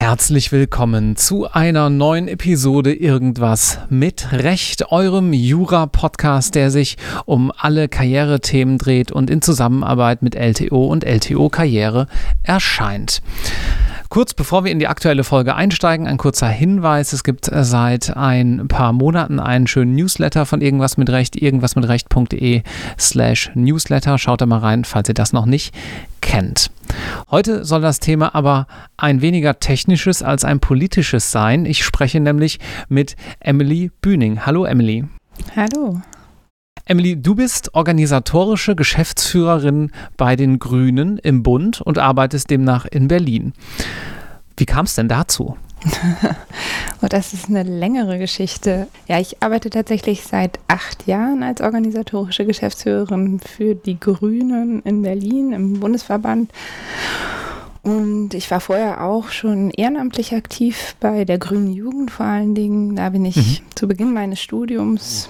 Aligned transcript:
Herzlich 0.00 0.52
willkommen 0.52 1.16
zu 1.16 1.50
einer 1.50 1.90
neuen 1.90 2.28
Episode 2.28 2.94
Irgendwas 2.94 3.78
mit 3.90 4.32
Recht, 4.32 4.90
eurem 4.90 5.32
Jura-Podcast, 5.32 6.54
der 6.54 6.70
sich 6.70 6.96
um 7.26 7.52
alle 7.56 7.88
Karrierethemen 7.88 8.78
dreht 8.78 9.12
und 9.12 9.28
in 9.28 9.42
Zusammenarbeit 9.42 10.22
mit 10.22 10.34
LTO 10.34 10.86
und 10.86 11.04
LTO 11.04 11.50
Karriere 11.50 12.06
erscheint. 12.42 13.20
Kurz 14.08 14.32
bevor 14.32 14.64
wir 14.64 14.72
in 14.72 14.78
die 14.78 14.88
aktuelle 14.88 15.22
Folge 15.22 15.54
einsteigen, 15.54 16.06
ein 16.06 16.16
kurzer 16.16 16.48
Hinweis. 16.48 17.12
Es 17.12 17.24
gibt 17.24 17.50
seit 17.52 18.16
ein 18.16 18.66
paar 18.66 18.94
Monaten 18.94 19.38
einen 19.38 19.66
schönen 19.66 19.94
Newsletter 19.94 20.46
von 20.46 20.62
Irgendwas 20.62 20.96
mit 20.96 21.10
Recht, 21.10 21.36
irgendwasmitrecht.de 21.36 22.62
slash 22.98 23.50
Newsletter. 23.54 24.16
Schaut 24.16 24.40
da 24.40 24.46
mal 24.46 24.60
rein, 24.60 24.84
falls 24.84 25.08
ihr 25.08 25.14
das 25.14 25.34
noch 25.34 25.44
nicht 25.44 25.74
kennt. 26.22 26.70
Heute 27.30 27.66
soll 27.66 27.82
das 27.82 28.00
Thema 28.00 28.34
aber 28.34 28.66
ein 28.96 29.20
weniger 29.20 29.60
technisches 29.60 30.22
als 30.22 30.44
ein 30.44 30.58
politisches 30.58 31.30
sein. 31.30 31.66
Ich 31.66 31.84
spreche 31.84 32.18
nämlich 32.18 32.60
mit 32.88 33.14
Emily 33.40 33.90
Bühning. 34.00 34.46
Hallo 34.46 34.64
Emily. 34.64 35.04
Hallo. 35.54 36.00
Emily, 36.90 37.20
du 37.20 37.34
bist 37.34 37.74
organisatorische 37.74 38.74
Geschäftsführerin 38.74 39.90
bei 40.16 40.36
den 40.36 40.58
Grünen 40.58 41.18
im 41.18 41.42
Bund 41.42 41.82
und 41.82 41.98
arbeitest 41.98 42.48
demnach 42.48 42.86
in 42.86 43.08
Berlin. 43.08 43.52
Wie 44.56 44.64
kam 44.64 44.86
es 44.86 44.94
denn 44.94 45.06
dazu? 45.06 45.58
oh, 47.02 47.06
das 47.10 47.34
ist 47.34 47.50
eine 47.50 47.62
längere 47.62 48.18
Geschichte. 48.18 48.86
Ja, 49.06 49.20
ich 49.20 49.42
arbeite 49.42 49.68
tatsächlich 49.68 50.22
seit 50.22 50.60
acht 50.66 51.06
Jahren 51.06 51.42
als 51.42 51.60
organisatorische 51.60 52.46
Geschäftsführerin 52.46 53.38
für 53.40 53.74
die 53.74 54.00
Grünen 54.00 54.80
in 54.84 55.02
Berlin 55.02 55.52
im 55.52 55.80
Bundesverband. 55.80 56.50
Und 57.82 58.32
ich 58.32 58.50
war 58.50 58.60
vorher 58.60 59.04
auch 59.04 59.28
schon 59.28 59.68
ehrenamtlich 59.72 60.34
aktiv 60.34 60.96
bei 61.00 61.26
der 61.26 61.36
Grünen 61.36 61.70
Jugend 61.70 62.10
vor 62.10 62.24
allen 62.24 62.54
Dingen. 62.54 62.96
Da 62.96 63.10
bin 63.10 63.26
ich 63.26 63.36
mhm. 63.36 63.56
zu 63.74 63.86
Beginn 63.86 64.14
meines 64.14 64.40
Studiums 64.40 65.28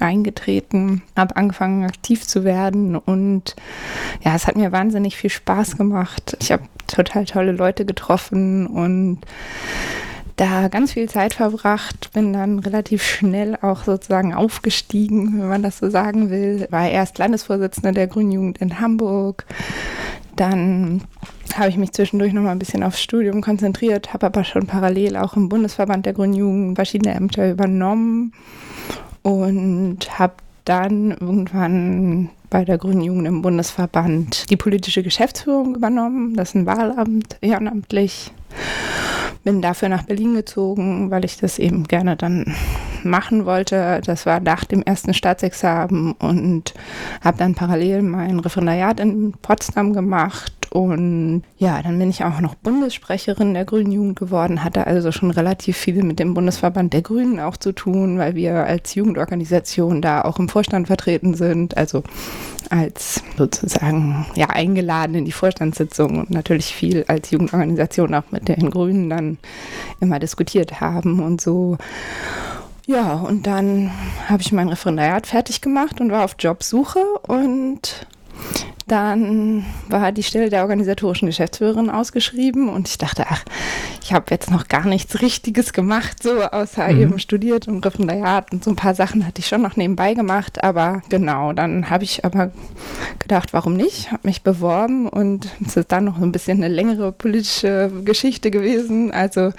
eingetreten, 0.00 1.02
habe 1.16 1.36
angefangen 1.36 1.84
aktiv 1.84 2.26
zu 2.26 2.44
werden 2.44 2.96
und 2.96 3.56
ja, 4.22 4.34
es 4.34 4.46
hat 4.46 4.56
mir 4.56 4.72
wahnsinnig 4.72 5.16
viel 5.16 5.30
Spaß 5.30 5.76
gemacht. 5.76 6.36
Ich 6.40 6.52
habe 6.52 6.64
total 6.86 7.24
tolle 7.24 7.52
Leute 7.52 7.84
getroffen 7.84 8.66
und 8.66 9.20
da 10.36 10.68
ganz 10.68 10.92
viel 10.92 11.08
Zeit 11.08 11.34
verbracht, 11.34 12.12
bin 12.14 12.32
dann 12.32 12.60
relativ 12.60 13.02
schnell 13.02 13.58
auch 13.60 13.84
sozusagen 13.84 14.32
aufgestiegen, 14.32 15.38
wenn 15.38 15.48
man 15.48 15.62
das 15.62 15.78
so 15.78 15.90
sagen 15.90 16.30
will. 16.30 16.66
War 16.70 16.88
erst 16.88 17.18
Landesvorsitzende 17.18 17.92
der 17.92 18.06
Grünen 18.06 18.32
Jugend 18.32 18.58
in 18.58 18.80
Hamburg, 18.80 19.44
dann 20.36 21.02
habe 21.54 21.68
ich 21.68 21.76
mich 21.76 21.92
zwischendurch 21.92 22.32
noch 22.32 22.42
mal 22.42 22.52
ein 22.52 22.58
bisschen 22.58 22.82
aufs 22.82 23.02
Studium 23.02 23.42
konzentriert, 23.42 24.14
habe 24.14 24.26
aber 24.26 24.44
schon 24.44 24.66
parallel 24.66 25.16
auch 25.16 25.36
im 25.36 25.50
Bundesverband 25.50 26.06
der 26.06 26.14
Grünen 26.14 26.32
Jugend 26.32 26.76
verschiedene 26.76 27.14
Ämter 27.14 27.50
übernommen 27.50 28.32
und 29.22 30.18
habe 30.18 30.34
dann 30.64 31.10
irgendwann 31.10 32.30
bei 32.48 32.64
der 32.64 32.78
Grünen 32.78 33.00
Jugend 33.00 33.26
im 33.26 33.42
Bundesverband 33.42 34.50
die 34.50 34.56
politische 34.56 35.02
Geschäftsführung 35.02 35.74
übernommen. 35.74 36.34
Das 36.34 36.50
ist 36.50 36.54
ein 36.56 36.66
Wahlamt, 36.66 37.36
ehrenamtlich. 37.40 38.32
Bin 39.44 39.62
dafür 39.62 39.88
nach 39.88 40.02
Berlin 40.02 40.34
gezogen, 40.34 41.10
weil 41.10 41.24
ich 41.24 41.38
das 41.38 41.58
eben 41.58 41.84
gerne 41.84 42.16
dann 42.16 42.54
machen 43.04 43.46
wollte. 43.46 44.02
Das 44.04 44.26
war 44.26 44.40
nach 44.40 44.64
dem 44.64 44.82
ersten 44.82 45.14
Staatsexamen 45.14 46.12
und 46.12 46.74
habe 47.22 47.38
dann 47.38 47.54
parallel 47.54 48.02
mein 48.02 48.38
Referendariat 48.40 49.00
in 49.00 49.32
Potsdam 49.40 49.92
gemacht 49.92 50.59
und 50.70 51.42
ja, 51.58 51.82
dann 51.82 51.98
bin 51.98 52.10
ich 52.10 52.24
auch 52.24 52.40
noch 52.40 52.54
Bundessprecherin 52.54 53.54
der 53.54 53.64
Grünen 53.64 53.90
Jugend 53.90 54.18
geworden, 54.18 54.62
hatte 54.62 54.86
also 54.86 55.10
schon 55.10 55.32
relativ 55.32 55.76
viel 55.76 56.04
mit 56.04 56.20
dem 56.20 56.32
Bundesverband 56.32 56.92
der 56.92 57.02
Grünen 57.02 57.40
auch 57.40 57.56
zu 57.56 57.72
tun, 57.72 58.18
weil 58.18 58.36
wir 58.36 58.54
als 58.54 58.94
Jugendorganisation 58.94 60.00
da 60.00 60.22
auch 60.22 60.38
im 60.38 60.48
Vorstand 60.48 60.86
vertreten 60.86 61.34
sind, 61.34 61.76
also 61.76 62.04
als 62.70 63.20
sozusagen 63.36 64.26
ja 64.36 64.50
eingeladen 64.50 65.16
in 65.16 65.24
die 65.24 65.32
Vorstandssitzung 65.32 66.20
und 66.20 66.30
natürlich 66.30 66.66
viel 66.66 67.04
als 67.08 67.32
Jugendorganisation 67.32 68.14
auch 68.14 68.30
mit 68.30 68.46
den 68.46 68.70
Grünen 68.70 69.10
dann 69.10 69.38
immer 70.00 70.20
diskutiert 70.20 70.80
haben 70.80 71.20
und 71.20 71.40
so. 71.40 71.78
Ja, 72.86 73.14
und 73.14 73.48
dann 73.48 73.90
habe 74.28 74.42
ich 74.42 74.52
mein 74.52 74.68
Referendariat 74.68 75.26
fertig 75.26 75.60
gemacht 75.60 76.00
und 76.00 76.12
war 76.12 76.24
auf 76.24 76.36
Jobsuche 76.38 77.00
und 77.26 78.06
dann 78.90 79.64
war 79.88 80.10
die 80.10 80.24
Stelle 80.24 80.50
der 80.50 80.62
organisatorischen 80.62 81.26
Geschäftsführerin 81.26 81.90
ausgeschrieben 81.90 82.68
und 82.68 82.88
ich 82.88 82.98
dachte, 82.98 83.26
ach, 83.28 83.44
ich 84.02 84.12
habe 84.12 84.26
jetzt 84.30 84.50
noch 84.50 84.66
gar 84.66 84.84
nichts 84.84 85.22
Richtiges 85.22 85.72
gemacht, 85.72 86.22
so 86.22 86.42
außer 86.42 86.88
mhm. 86.88 87.00
eben 87.00 87.18
studiert 87.20 87.68
und 87.68 87.86
Referendariat 87.86 88.52
und 88.52 88.64
so 88.64 88.70
ein 88.70 88.76
paar 88.76 88.94
Sachen 88.94 89.24
hatte 89.24 89.40
ich 89.40 89.46
schon 89.46 89.62
noch 89.62 89.76
nebenbei 89.76 90.14
gemacht, 90.14 90.64
aber 90.64 91.02
genau, 91.08 91.52
dann 91.52 91.88
habe 91.88 92.02
ich 92.02 92.24
aber 92.24 92.50
gedacht, 93.20 93.52
warum 93.52 93.74
nicht, 93.74 94.10
habe 94.10 94.26
mich 94.26 94.42
beworben 94.42 95.08
und 95.08 95.48
es 95.64 95.76
ist 95.76 95.92
dann 95.92 96.04
noch 96.04 96.20
ein 96.20 96.32
bisschen 96.32 96.58
eine 96.58 96.74
längere 96.74 97.12
politische 97.12 97.92
Geschichte 98.04 98.50
gewesen, 98.50 99.12
also 99.12 99.52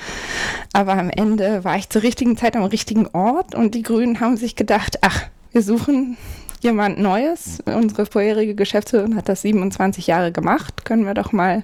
aber 0.73 0.93
am 0.93 1.09
Ende 1.09 1.63
war 1.63 1.77
ich 1.77 1.89
zur 1.89 2.03
richtigen 2.03 2.35
Zeit 2.35 2.57
am 2.57 2.63
richtigen 2.63 3.07
Ort 3.07 3.55
und 3.55 3.75
die 3.75 3.83
Grünen 3.83 4.19
haben 4.19 4.35
sich 4.35 4.57
gedacht, 4.57 4.97
ach, 5.01 5.23
wir 5.53 5.61
suchen 5.61 6.17
jemand 6.61 6.99
Neues. 6.99 7.59
Unsere 7.65 8.05
vorherige 8.05 8.55
Geschäftsführerin 8.55 9.15
hat 9.15 9.29
das 9.29 9.41
27 9.41 10.07
Jahre 10.07 10.31
gemacht. 10.31 10.85
Können 10.85 11.05
wir 11.05 11.13
doch 11.13 11.31
mal 11.31 11.63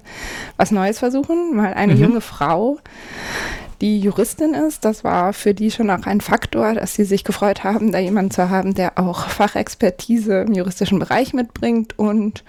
was 0.56 0.70
Neues 0.70 0.98
versuchen? 0.98 1.56
Mal 1.56 1.74
eine 1.74 1.94
mhm. 1.94 2.02
junge 2.02 2.20
Frau, 2.20 2.78
die 3.80 4.00
Juristin 4.00 4.54
ist. 4.54 4.84
Das 4.84 5.04
war 5.04 5.32
für 5.32 5.54
die 5.54 5.70
schon 5.70 5.90
auch 5.90 6.06
ein 6.06 6.20
Faktor, 6.20 6.74
dass 6.74 6.94
sie 6.94 7.04
sich 7.04 7.24
gefreut 7.24 7.64
haben, 7.64 7.92
da 7.92 7.98
jemanden 7.98 8.30
zu 8.30 8.50
haben, 8.50 8.74
der 8.74 8.98
auch 8.98 9.28
Fachexpertise 9.28 10.42
im 10.42 10.54
juristischen 10.54 10.98
Bereich 10.98 11.32
mitbringt. 11.32 11.98
Und 11.98 12.44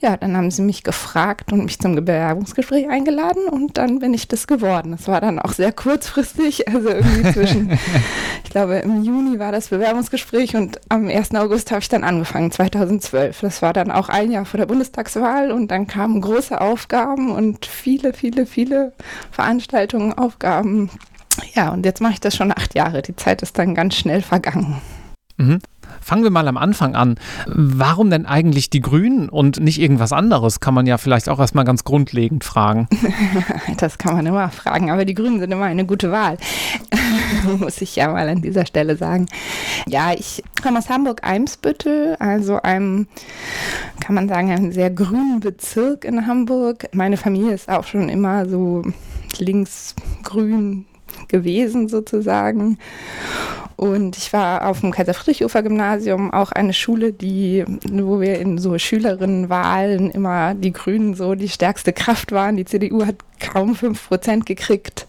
ja, 0.00 0.16
dann 0.16 0.36
haben 0.36 0.50
sie 0.50 0.62
mich 0.62 0.82
gefragt 0.82 1.52
und 1.52 1.64
mich 1.64 1.78
zum 1.78 1.94
Bewerbungsgespräch 1.94 2.88
eingeladen 2.88 3.48
und 3.48 3.78
dann 3.78 4.00
bin 4.00 4.12
ich 4.12 4.28
das 4.28 4.46
geworden. 4.46 4.92
Das 4.92 5.08
war 5.08 5.20
dann 5.20 5.38
auch 5.38 5.52
sehr 5.52 5.72
kurzfristig, 5.72 6.68
also 6.68 6.88
irgendwie 6.88 7.32
zwischen, 7.32 7.78
ich 8.44 8.50
glaube, 8.50 8.76
im 8.76 9.02
Juni 9.02 9.38
war 9.38 9.52
das 9.52 9.68
Bewerbungsgespräch 9.68 10.56
und 10.56 10.80
am 10.90 11.08
1. 11.08 11.34
August 11.34 11.70
habe 11.70 11.80
ich 11.80 11.88
dann 11.88 12.04
angefangen, 12.04 12.50
2012. 12.50 13.40
Das 13.40 13.62
war 13.62 13.72
dann 13.72 13.90
auch 13.90 14.08
ein 14.08 14.30
Jahr 14.30 14.44
vor 14.44 14.58
der 14.58 14.66
Bundestagswahl 14.66 15.52
und 15.52 15.70
dann 15.70 15.86
kamen 15.86 16.20
große 16.20 16.60
Aufgaben 16.60 17.30
und 17.30 17.64
viele, 17.64 18.12
viele, 18.12 18.46
viele 18.46 18.92
Veranstaltungen, 19.30 20.12
Aufgaben 20.12 20.65
ähm, 20.66 20.90
ja, 21.54 21.70
und 21.70 21.84
jetzt 21.84 22.00
mache 22.00 22.14
ich 22.14 22.20
das 22.20 22.36
schon 22.36 22.52
acht 22.52 22.74
Jahre. 22.74 23.02
Die 23.02 23.16
Zeit 23.16 23.42
ist 23.42 23.58
dann 23.58 23.74
ganz 23.74 23.94
schnell 23.96 24.22
vergangen. 24.22 24.80
Mhm. 25.36 25.60
Fangen 26.06 26.22
wir 26.22 26.30
mal 26.30 26.46
am 26.46 26.56
Anfang 26.56 26.94
an. 26.94 27.16
Warum 27.46 28.10
denn 28.10 28.26
eigentlich 28.26 28.70
die 28.70 28.78
Grünen 28.78 29.28
und 29.28 29.58
nicht 29.58 29.80
irgendwas 29.80 30.12
anderes? 30.12 30.60
Kann 30.60 30.72
man 30.72 30.86
ja 30.86 30.98
vielleicht 30.98 31.28
auch 31.28 31.40
erstmal 31.40 31.64
ganz 31.64 31.82
grundlegend 31.82 32.44
fragen. 32.44 32.86
das 33.78 33.98
kann 33.98 34.14
man 34.14 34.24
immer 34.24 34.48
fragen, 34.50 34.92
aber 34.92 35.04
die 35.04 35.14
Grünen 35.14 35.40
sind 35.40 35.50
immer 35.50 35.64
eine 35.64 35.84
gute 35.84 36.12
Wahl. 36.12 36.38
Muss 37.58 37.82
ich 37.82 37.96
ja 37.96 38.12
mal 38.12 38.28
an 38.28 38.40
dieser 38.40 38.66
Stelle 38.66 38.96
sagen. 38.96 39.26
Ja, 39.88 40.12
ich 40.12 40.44
komme 40.62 40.78
aus 40.78 40.88
Hamburg-Eimsbüttel, 40.88 42.14
also 42.20 42.62
einem, 42.62 43.08
kann 43.98 44.14
man 44.14 44.28
sagen, 44.28 44.52
einem 44.52 44.70
sehr 44.70 44.90
grünen 44.90 45.40
Bezirk 45.40 46.04
in 46.04 46.28
Hamburg. 46.28 46.86
Meine 46.92 47.16
Familie 47.16 47.52
ist 47.52 47.68
auch 47.68 47.82
schon 47.82 48.08
immer 48.08 48.48
so 48.48 48.84
linksgrün 49.40 50.86
gewesen 51.28 51.88
sozusagen. 51.88 52.78
Und 53.76 54.16
ich 54.16 54.32
war 54.32 54.66
auf 54.66 54.80
dem 54.80 54.90
Kaiser-Friedrich-Ufer-Gymnasium, 54.90 56.32
auch 56.32 56.50
eine 56.50 56.72
Schule, 56.72 57.12
die, 57.12 57.62
wo 57.90 58.20
wir 58.20 58.38
in 58.38 58.56
so 58.56 58.78
Schülerinnenwahlen 58.78 60.10
immer 60.10 60.54
die 60.54 60.72
Grünen 60.72 61.14
so 61.14 61.34
die 61.34 61.50
stärkste 61.50 61.92
Kraft 61.92 62.32
waren. 62.32 62.56
Die 62.56 62.64
CDU 62.64 63.04
hat 63.04 63.16
kaum 63.38 63.72
5% 63.72 64.44
gekriegt. 64.44 65.06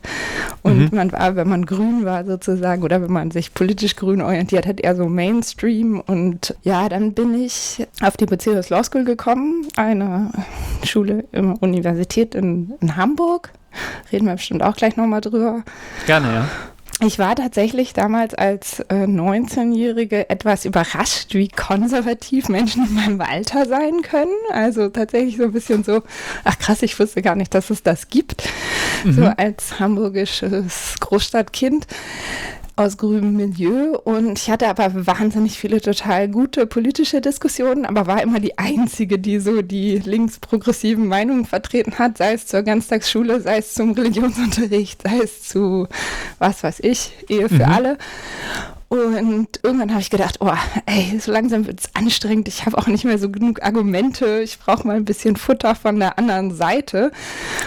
Und 0.64 0.92
mhm. 0.92 0.98
man 0.98 1.12
war, 1.14 1.38
wenn 1.38 1.48
man 1.48 1.66
grün 1.66 2.04
war 2.04 2.26
sozusagen, 2.26 2.84
oder 2.84 3.02
wenn 3.02 3.12
man 3.12 3.32
sich 3.32 3.54
politisch 3.54 3.96
grün 3.96 4.22
orientiert 4.22 4.68
hat, 4.68 4.82
eher 4.82 4.98
so 4.98 5.08
Mainstream. 5.08 6.02
Und 6.02 6.54
ja, 6.64 6.90
dann 6.90 7.14
bin 7.14 7.42
ich 7.42 7.88
auf 8.02 8.18
die 8.18 8.26
Bucerius 8.26 8.70
Law 8.70 8.84
School 8.84 9.06
gekommen, 9.06 9.66
eine 9.78 10.30
Schule 10.84 11.24
der 11.32 11.62
Universität 11.62 12.36
in, 12.36 12.74
in 12.82 12.98
Hamburg. 12.98 13.54
Reden 14.12 14.26
wir 14.26 14.34
bestimmt 14.34 14.64
auch 14.64 14.76
gleich 14.76 14.96
nochmal 14.96 15.22
drüber. 15.22 15.64
Gerne, 16.06 16.34
ja. 16.34 16.48
Ich 17.00 17.20
war 17.20 17.36
tatsächlich 17.36 17.94
damals 17.94 18.34
als 18.34 18.80
äh, 18.90 19.06
19-Jährige 19.06 20.32
etwas 20.32 20.66
überrascht, 20.66 21.36
wie 21.36 21.48
konservativ 21.48 22.50
Menschen 22.50 22.88
in 22.88 22.96
meinem 22.96 23.22
Alter 23.22 23.68
sein 23.68 24.02
können. 24.02 24.34
Also 24.52 24.90
tatsächlich 24.90 25.38
so 25.38 25.44
ein 25.44 25.52
bisschen 25.52 25.84
so, 25.84 26.02
ach 26.44 26.58
krass, 26.58 26.82
ich 26.82 27.00
wusste 27.00 27.22
gar 27.22 27.36
nicht, 27.36 27.54
dass 27.54 27.70
es 27.70 27.84
das 27.84 28.10
gibt. 28.10 28.50
Mhm. 29.04 29.14
So 29.14 29.26
als 29.26 29.80
hamburgisches 29.80 30.96
Großstadtkind. 31.00 31.86
Aus 32.78 32.98
grünem 32.98 33.36
Milieu 33.36 33.98
und 33.98 34.38
ich 34.38 34.50
hatte 34.50 34.68
aber 34.68 35.08
wahnsinnig 35.08 35.60
viele 35.60 35.82
total 35.82 36.30
gute 36.30 36.68
politische 36.68 37.22
Diskussionen, 37.22 37.86
aber 37.86 38.06
war 38.06 38.22
immer 38.22 38.40
die 38.40 38.58
Einzige, 38.58 39.18
die 39.18 39.40
so 39.40 39.64
die 39.64 39.98
linksprogressiven 39.98 41.08
Meinungen 41.08 41.46
vertreten 41.46 41.98
hat, 41.98 42.20
sei 42.20 42.34
es 42.34 42.46
zur 42.46 42.62
Ganztagsschule, 42.62 43.42
sei 43.42 43.58
es 43.58 43.74
zum 43.74 43.94
Religionsunterricht, 43.94 45.02
sei 45.02 45.20
es 45.24 45.44
zu 45.44 45.88
was 46.38 46.64
weiß 46.64 46.80
ich, 46.82 47.12
Ehe 47.28 47.50
für 47.50 47.66
mhm. 47.66 47.74
alle. 47.74 47.98
Und 48.90 49.60
irgendwann 49.64 49.92
habe 49.92 50.00
ich 50.00 50.10
gedacht, 50.10 50.38
oh, 50.40 50.54
ey, 50.86 51.20
so 51.20 51.32
langsam 51.32 51.68
wird 51.68 51.82
es 51.82 51.90
anstrengend. 51.94 52.48
Ich 52.48 52.66
habe 52.66 52.78
auch 52.78 52.88
nicht 52.88 53.04
mehr 53.04 53.18
so 53.18 53.30
genug 53.30 53.62
Argumente. 53.62 54.40
Ich 54.42 54.60
brauche 54.60 54.88
mal 54.88 54.96
ein 54.96 55.04
bisschen 55.04 55.36
Futter 55.36 55.76
von 55.76 56.00
der 56.00 56.18
anderen 56.18 56.56
Seite 56.56 57.12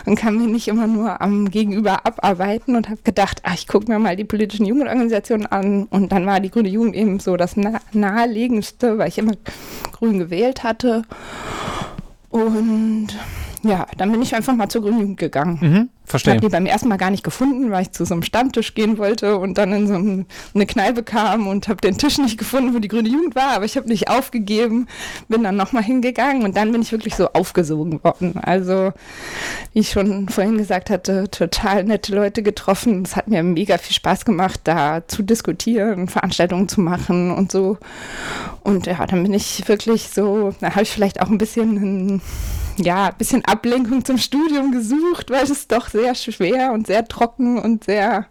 und 0.06 0.16
kann 0.16 0.38
mich 0.38 0.46
nicht 0.46 0.68
immer 0.68 0.86
nur 0.86 1.20
am 1.20 1.50
Gegenüber 1.50 2.06
abarbeiten 2.06 2.74
und 2.74 2.88
habe 2.88 3.02
gedacht, 3.02 3.40
ach, 3.42 3.54
ich 3.54 3.68
gucke 3.68 3.92
mir 3.92 3.98
mal 3.98 4.16
die 4.16 4.24
politischen 4.24 4.64
Jugendorganisationen 4.64 5.46
an. 5.46 5.84
Und 5.84 6.10
dann 6.10 6.24
war 6.24 6.40
die 6.40 6.50
Grüne 6.50 6.70
Jugend 6.70 6.96
eben 6.96 7.20
so 7.20 7.36
das 7.36 7.54
naheliegendste, 7.92 8.96
weil 8.96 9.08
ich 9.08 9.18
immer 9.18 9.34
grün 9.92 10.18
gewählt 10.18 10.62
hatte. 10.62 11.02
Und 12.30 13.08
ja, 13.62 13.86
dann 13.96 14.10
bin 14.10 14.22
ich 14.22 14.34
einfach 14.34 14.54
mal 14.54 14.68
zur 14.68 14.82
Grünen 14.82 15.00
Jugend 15.00 15.18
gegangen. 15.18 15.58
Mhm. 15.60 15.88
Verstehe. 16.04 16.34
Ich 16.34 16.36
habe 16.38 16.46
die 16.48 16.52
beim 16.52 16.66
ersten 16.66 16.88
Mal 16.88 16.96
gar 16.96 17.10
nicht 17.10 17.22
gefunden, 17.22 17.70
weil 17.70 17.82
ich 17.82 17.92
zu 17.92 18.04
so 18.04 18.14
einem 18.14 18.24
Stammtisch 18.24 18.74
gehen 18.74 18.98
wollte 18.98 19.38
und 19.38 19.58
dann 19.58 19.72
in 19.72 19.86
so 19.86 19.94
eine 19.94 20.66
Kneipe 20.66 21.04
kam 21.04 21.46
und 21.46 21.68
habe 21.68 21.80
den 21.80 21.98
Tisch 21.98 22.18
nicht 22.18 22.36
gefunden, 22.36 22.74
wo 22.74 22.80
die 22.80 22.88
grüne 22.88 23.08
Jugend 23.08 23.36
war, 23.36 23.54
aber 23.54 23.64
ich 23.64 23.76
habe 23.76 23.86
nicht 23.86 24.08
aufgegeben, 24.08 24.88
bin 25.28 25.44
dann 25.44 25.56
nochmal 25.56 25.84
hingegangen 25.84 26.42
und 26.42 26.56
dann 26.56 26.72
bin 26.72 26.82
ich 26.82 26.90
wirklich 26.90 27.14
so 27.14 27.28
aufgesogen 27.28 28.02
worden. 28.02 28.34
Also, 28.42 28.92
wie 29.72 29.80
ich 29.80 29.90
schon 29.90 30.28
vorhin 30.28 30.58
gesagt 30.58 30.90
hatte, 30.90 31.30
total 31.30 31.84
nette 31.84 32.12
Leute 32.14 32.42
getroffen. 32.42 33.02
Es 33.04 33.14
hat 33.14 33.28
mir 33.28 33.44
mega 33.44 33.78
viel 33.78 33.94
Spaß 33.94 34.24
gemacht, 34.24 34.62
da 34.64 35.06
zu 35.06 35.22
diskutieren, 35.22 36.08
Veranstaltungen 36.08 36.68
zu 36.68 36.80
machen 36.80 37.30
und 37.30 37.52
so. 37.52 37.78
Und 38.62 38.86
ja, 38.86 39.06
dann 39.06 39.22
bin 39.22 39.32
ich 39.32 39.68
wirklich 39.68 40.08
so, 40.08 40.54
da 40.60 40.70
habe 40.70 40.82
ich 40.82 40.90
vielleicht 40.90 41.20
auch 41.20 41.28
ein 41.28 41.38
bisschen 41.38 41.76
ein 41.76 42.22
ja, 42.80 43.06
ein 43.06 43.16
bisschen 43.16 43.44
Ablenkung 43.44 44.04
zum 44.04 44.18
Studium 44.18 44.72
gesucht, 44.72 45.30
weil 45.30 45.44
es 45.44 45.68
doch 45.68 45.88
sehr 45.88 46.14
schwer 46.14 46.72
und 46.72 46.86
sehr 46.86 47.06
trocken 47.06 47.58
und 47.58 47.84
sehr 47.84 48.26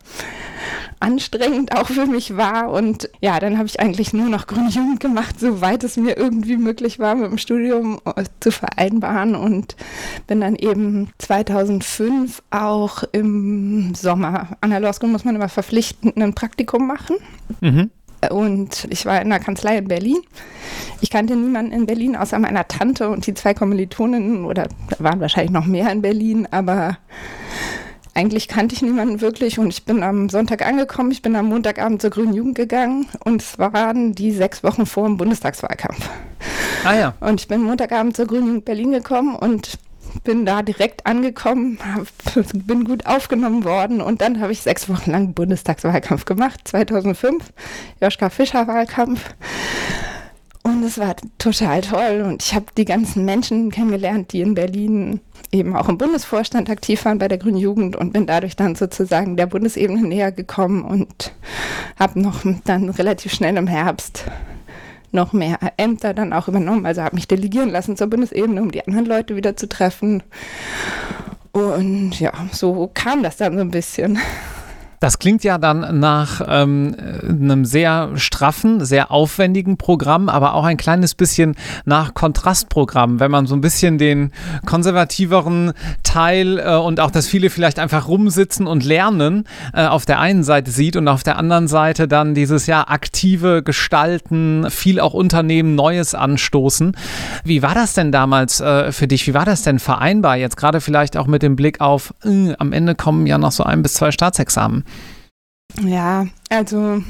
anstrengend 1.00 1.76
auch 1.76 1.88
für 1.88 2.06
mich 2.06 2.36
war. 2.36 2.72
Und 2.72 3.10
ja, 3.22 3.40
dann 3.40 3.58
habe 3.58 3.68
ich 3.68 3.80
eigentlich 3.80 4.14
nur 4.14 4.28
noch 4.30 4.48
Grüne 4.48 4.70
Jugend 4.70 5.00
gemacht, 5.00 5.40
soweit 5.40 5.84
es 5.84 5.98
mir 5.98 6.18
irgendwie 6.18 6.58
möglich 6.58 7.00
war, 7.00 7.16
mit 7.16 7.32
dem 7.32 7.38
Studium 7.38 8.00
äh, 8.06 8.24
zu 8.40 8.52
vereinbaren. 8.52 9.36
Und 9.36 9.76
bin 10.28 10.42
dann 10.42 10.56
eben 10.56 11.10
2005 11.20 12.44
auch 12.52 13.04
im 13.12 13.94
Sommer 13.96 14.58
an 14.62 14.72
der 14.72 14.80
Law 14.80 14.94
School 14.94 15.10
muss 15.10 15.26
man 15.26 15.36
immer 15.36 15.50
verpflichtend 15.50 16.18
ein 16.18 16.36
Praktikum 16.36 16.88
machen. 16.88 17.18
Mhm. 17.62 17.92
Und 18.30 18.88
ich 18.90 19.06
war 19.06 19.22
in 19.22 19.32
einer 19.32 19.44
Kanzlei 19.44 19.78
in 19.78 19.88
Berlin. 19.88 20.20
Ich 21.02 21.10
kannte 21.10 21.36
niemanden 21.36 21.72
in 21.72 21.86
Berlin 21.86 22.16
außer 22.16 22.38
meiner 22.40 22.68
Tante 22.68 23.10
und 23.10 23.26
die 23.26 23.34
zwei 23.34 23.54
Kommilitoninnen 23.54 24.46
oder 24.46 24.68
da 24.90 24.96
waren 25.00 25.22
wahrscheinlich 25.22 25.52
noch 25.52 25.66
mehr 25.66 25.92
in 25.92 26.02
Berlin, 26.02 26.48
aber 26.52 26.98
eigentlich 28.14 28.50
kannte 28.50 28.76
ich 28.76 28.82
niemanden 28.82 29.22
wirklich 29.22 29.60
und 29.60 29.70
ich 29.70 29.86
bin 29.86 30.04
am 30.04 30.28
Sonntag 30.28 30.66
angekommen, 30.66 31.12
ich 31.12 31.22
bin 31.22 31.36
am 31.38 31.48
Montagabend 31.48 32.02
zur 32.02 32.10
Grünen 32.10 32.34
Jugend 32.34 32.56
gegangen 32.56 33.08
und 33.24 33.42
es 33.42 33.58
waren 33.58 34.14
die 34.14 34.32
sechs 34.32 34.62
Wochen 34.64 34.86
vor 34.86 35.08
dem 35.08 35.16
Bundestagswahlkampf. 35.16 36.10
Ah 36.84 36.96
ja. 36.96 37.14
Und 37.22 37.40
ich 37.40 37.48
bin 37.48 37.62
Montagabend 37.62 38.18
zur 38.18 38.28
Grünen 38.28 38.48
Jugend 38.48 38.66
Berlin 38.66 38.92
gekommen 38.92 39.36
und 39.36 39.80
bin 40.24 40.46
da 40.46 40.62
direkt 40.62 41.06
angekommen, 41.06 41.80
hab, 41.84 42.08
bin 42.54 42.86
gut 42.86 43.06
aufgenommen 43.06 43.64
worden 43.64 44.02
und 44.02 44.22
dann 44.22 44.42
habe 44.42 44.52
ich 44.52 44.62
sechs 44.62 44.90
Wochen 44.90 45.12
lang 45.12 45.34
Bundestagswahlkampf 45.34 46.26
gemacht, 46.26 46.62
2005, 46.66 47.52
Joschka 48.02 48.30
Fischer 48.30 48.68
Wahlkampf. 48.68 49.36
Und 50.62 50.84
es 50.84 51.00
war 51.00 51.16
total 51.38 51.82
toll 51.82 52.24
und 52.28 52.44
ich 52.44 52.54
habe 52.54 52.66
die 52.78 52.86
ganzen 52.86 53.26
Menschen 53.26 53.72
kennengelernt, 53.72 54.34
die 54.34 54.42
in 54.42 54.54
Berlin 54.54 55.20
eben 55.52 55.76
auch 55.76 55.90
im 55.90 55.98
Bundesvorstand 55.98 56.70
aktiv 56.70 57.06
waren 57.06 57.18
bei 57.18 57.28
der 57.28 57.38
Grünen 57.38 57.58
Jugend 57.58 57.96
und 57.96 58.14
bin 58.14 58.28
dadurch 58.28 58.56
dann 58.56 58.76
sozusagen 58.76 59.36
der 59.36 59.48
Bundesebene 59.48 60.02
näher 60.02 60.32
gekommen 60.32 60.84
und 60.84 61.34
habe 61.98 62.20
noch 62.20 62.44
dann 62.66 62.90
relativ 62.90 63.34
schnell 63.34 63.58
im 63.58 63.68
Herbst 63.68 64.26
noch 65.12 65.34
mehr 65.34 65.60
Ämter 65.78 66.14
dann 66.14 66.34
auch 66.34 66.48
übernommen. 66.48 66.86
Also 66.86 67.02
habe 67.02 67.16
mich 67.16 67.28
delegieren 67.28 67.70
lassen 67.70 67.98
zur 67.98 68.08
Bundesebene, 68.08 68.62
um 68.62 68.72
die 68.72 68.86
anderen 68.86 69.06
Leute 69.06 69.36
wieder 69.36 69.56
zu 69.56 69.68
treffen. 69.68 70.24
Und 71.52 72.20
ja, 72.20 72.32
so 72.52 72.90
kam 72.94 73.24
das 73.24 73.38
dann 73.38 73.56
so 73.56 73.62
ein 73.62 73.72
bisschen. 73.72 74.20
Das 75.00 75.18
klingt 75.18 75.44
ja 75.46 75.58
dann 75.58 76.00
nach 76.00 76.42
ähm, 76.46 76.96
einem 77.24 77.64
sehr 77.64 78.12
straffen, 78.16 78.84
sehr 78.84 79.12
aufwendigen 79.12 79.78
Programm, 79.78 80.28
aber 80.28 80.54
auch 80.56 80.66
ein 80.66 80.76
kleines 80.76 81.16
bisschen 81.16 81.56
nach 81.86 82.14
Kontrastprogramm, 82.14 83.20
wenn 83.20 83.32
man 83.32 83.48
so 83.48 83.56
ein 83.56 83.62
bisschen 83.62 83.98
den 83.98 84.32
konservativeren 84.66 85.72
Teil 86.04 86.60
äh, 86.60 86.76
und 86.76 87.00
auch, 87.00 87.12
dass 87.12 87.28
viele 87.28 87.50
vielleicht 87.50 87.80
einfach 87.80 88.08
rumsitzen 88.10 88.68
und 88.68 88.84
lernen 88.84 89.46
äh, 89.74 89.86
auf 89.86 90.06
der 90.06 90.20
einen 90.20 90.44
Seite 90.44 90.72
sieht 90.72 90.98
und 90.98 91.08
auf 91.08 91.24
der 91.24 91.38
anderen 91.38 91.70
Seite 91.70 92.08
dann 92.08 92.34
dieses 92.34 92.68
ja 92.68 92.88
aktive 92.88 93.64
Gestalten, 93.64 94.70
viel 94.70 95.00
auch 95.00 95.14
Unternehmen 95.14 95.76
Neues 95.76 96.14
anstoßen. 96.14 96.96
Wie 97.46 97.62
war 97.62 97.74
das 97.74 97.94
denn 97.94 98.12
damals 98.12 98.60
äh, 98.60 98.92
für 98.92 99.08
dich? 99.08 99.28
Wie 99.28 99.34
war 99.34 99.46
das 99.46 99.62
denn 99.62 99.80
vereinbar? 99.80 100.36
Jetzt 100.36 100.58
gerade 100.58 100.82
vielleicht 100.82 101.16
auch 101.16 101.28
mit 101.28 101.42
dem 101.42 101.56
Blick 101.56 101.80
auf, 101.80 102.14
äh, 102.26 102.54
am 102.58 102.74
Ende 102.74 102.96
kommen 102.96 103.26
ja 103.28 103.38
noch 103.38 103.54
so 103.54 103.64
ein 103.64 103.82
bis 103.82 103.94
zwei 103.94 104.12
Staatsexamen. 104.12 104.84
Ja, 105.82 106.28
also 106.50 107.02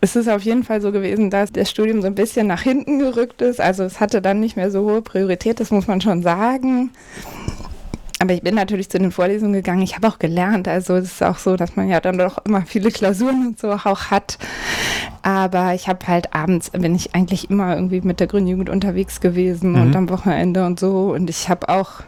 es 0.00 0.16
ist 0.16 0.28
auf 0.28 0.42
jeden 0.42 0.62
Fall 0.62 0.80
so 0.80 0.92
gewesen, 0.92 1.30
dass 1.30 1.52
das 1.52 1.70
Studium 1.70 2.00
so 2.00 2.06
ein 2.06 2.14
bisschen 2.14 2.46
nach 2.46 2.62
hinten 2.62 2.98
gerückt 2.98 3.42
ist. 3.42 3.60
Also 3.60 3.84
es 3.84 4.00
hatte 4.00 4.22
dann 4.22 4.40
nicht 4.40 4.56
mehr 4.56 4.70
so 4.70 4.82
hohe 4.82 5.02
Priorität, 5.02 5.60
das 5.60 5.70
muss 5.70 5.86
man 5.86 6.00
schon 6.00 6.22
sagen. 6.22 6.90
Aber 8.18 8.32
ich 8.32 8.42
bin 8.42 8.54
natürlich 8.54 8.88
zu 8.88 8.98
den 8.98 9.12
Vorlesungen 9.12 9.52
gegangen. 9.52 9.82
Ich 9.82 9.94
habe 9.94 10.08
auch 10.08 10.18
gelernt. 10.18 10.68
Also 10.68 10.94
es 10.94 11.12
ist 11.12 11.22
auch 11.22 11.38
so, 11.38 11.56
dass 11.56 11.76
man 11.76 11.88
ja 11.88 12.00
dann 12.00 12.16
doch 12.16 12.38
immer 12.46 12.62
viele 12.62 12.90
Klausuren 12.90 13.48
und 13.48 13.58
so 13.58 13.72
auch 13.72 14.10
hat. 14.10 14.38
Aber 15.22 15.74
ich 15.74 15.88
habe 15.88 16.06
halt 16.06 16.32
abends, 16.34 16.70
bin 16.70 16.94
ich 16.94 17.14
eigentlich 17.14 17.50
immer 17.50 17.74
irgendwie 17.74 18.00
mit 18.00 18.20
der 18.20 18.26
Grünen 18.26 18.46
Jugend 18.46 18.70
unterwegs 18.70 19.20
gewesen 19.20 19.72
mhm. 19.72 19.82
und 19.82 19.96
am 19.96 20.08
Wochenende 20.08 20.64
und 20.64 20.80
so. 20.80 21.12
Und 21.12 21.28
ich 21.28 21.48
habe 21.48 21.68
auch 21.68 22.02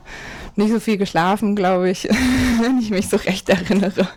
nicht 0.57 0.73
so 0.73 0.81
viel 0.81 0.97
geschlafen, 0.97 1.55
glaube 1.57 1.91
ich, 1.91 2.05
wenn 2.61 2.79
ich 2.79 2.91
mich 2.91 3.09
so 3.09 3.17
recht 3.17 3.49
erinnere. 3.49 4.09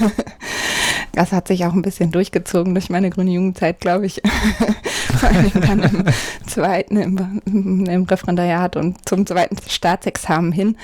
Das 1.16 1.32
hat 1.32 1.48
sich 1.48 1.64
auch 1.64 1.72
ein 1.72 1.80
bisschen 1.80 2.12
durchgezogen 2.12 2.74
durch 2.74 2.90
meine 2.90 3.08
grüne 3.08 3.30
Jugendzeit, 3.30 3.80
glaube 3.80 4.04
ich. 4.04 4.20
Vor 5.18 5.30
allem 5.30 5.50
dann 5.54 5.82
im 5.82 6.04
zweiten, 6.46 6.96
im, 6.98 7.40
im, 7.86 8.02
Referendariat 8.04 8.76
und 8.76 9.08
zum 9.08 9.24
zweiten 9.24 9.56
Staatsexamen 9.66 10.52
hin. 10.52 10.76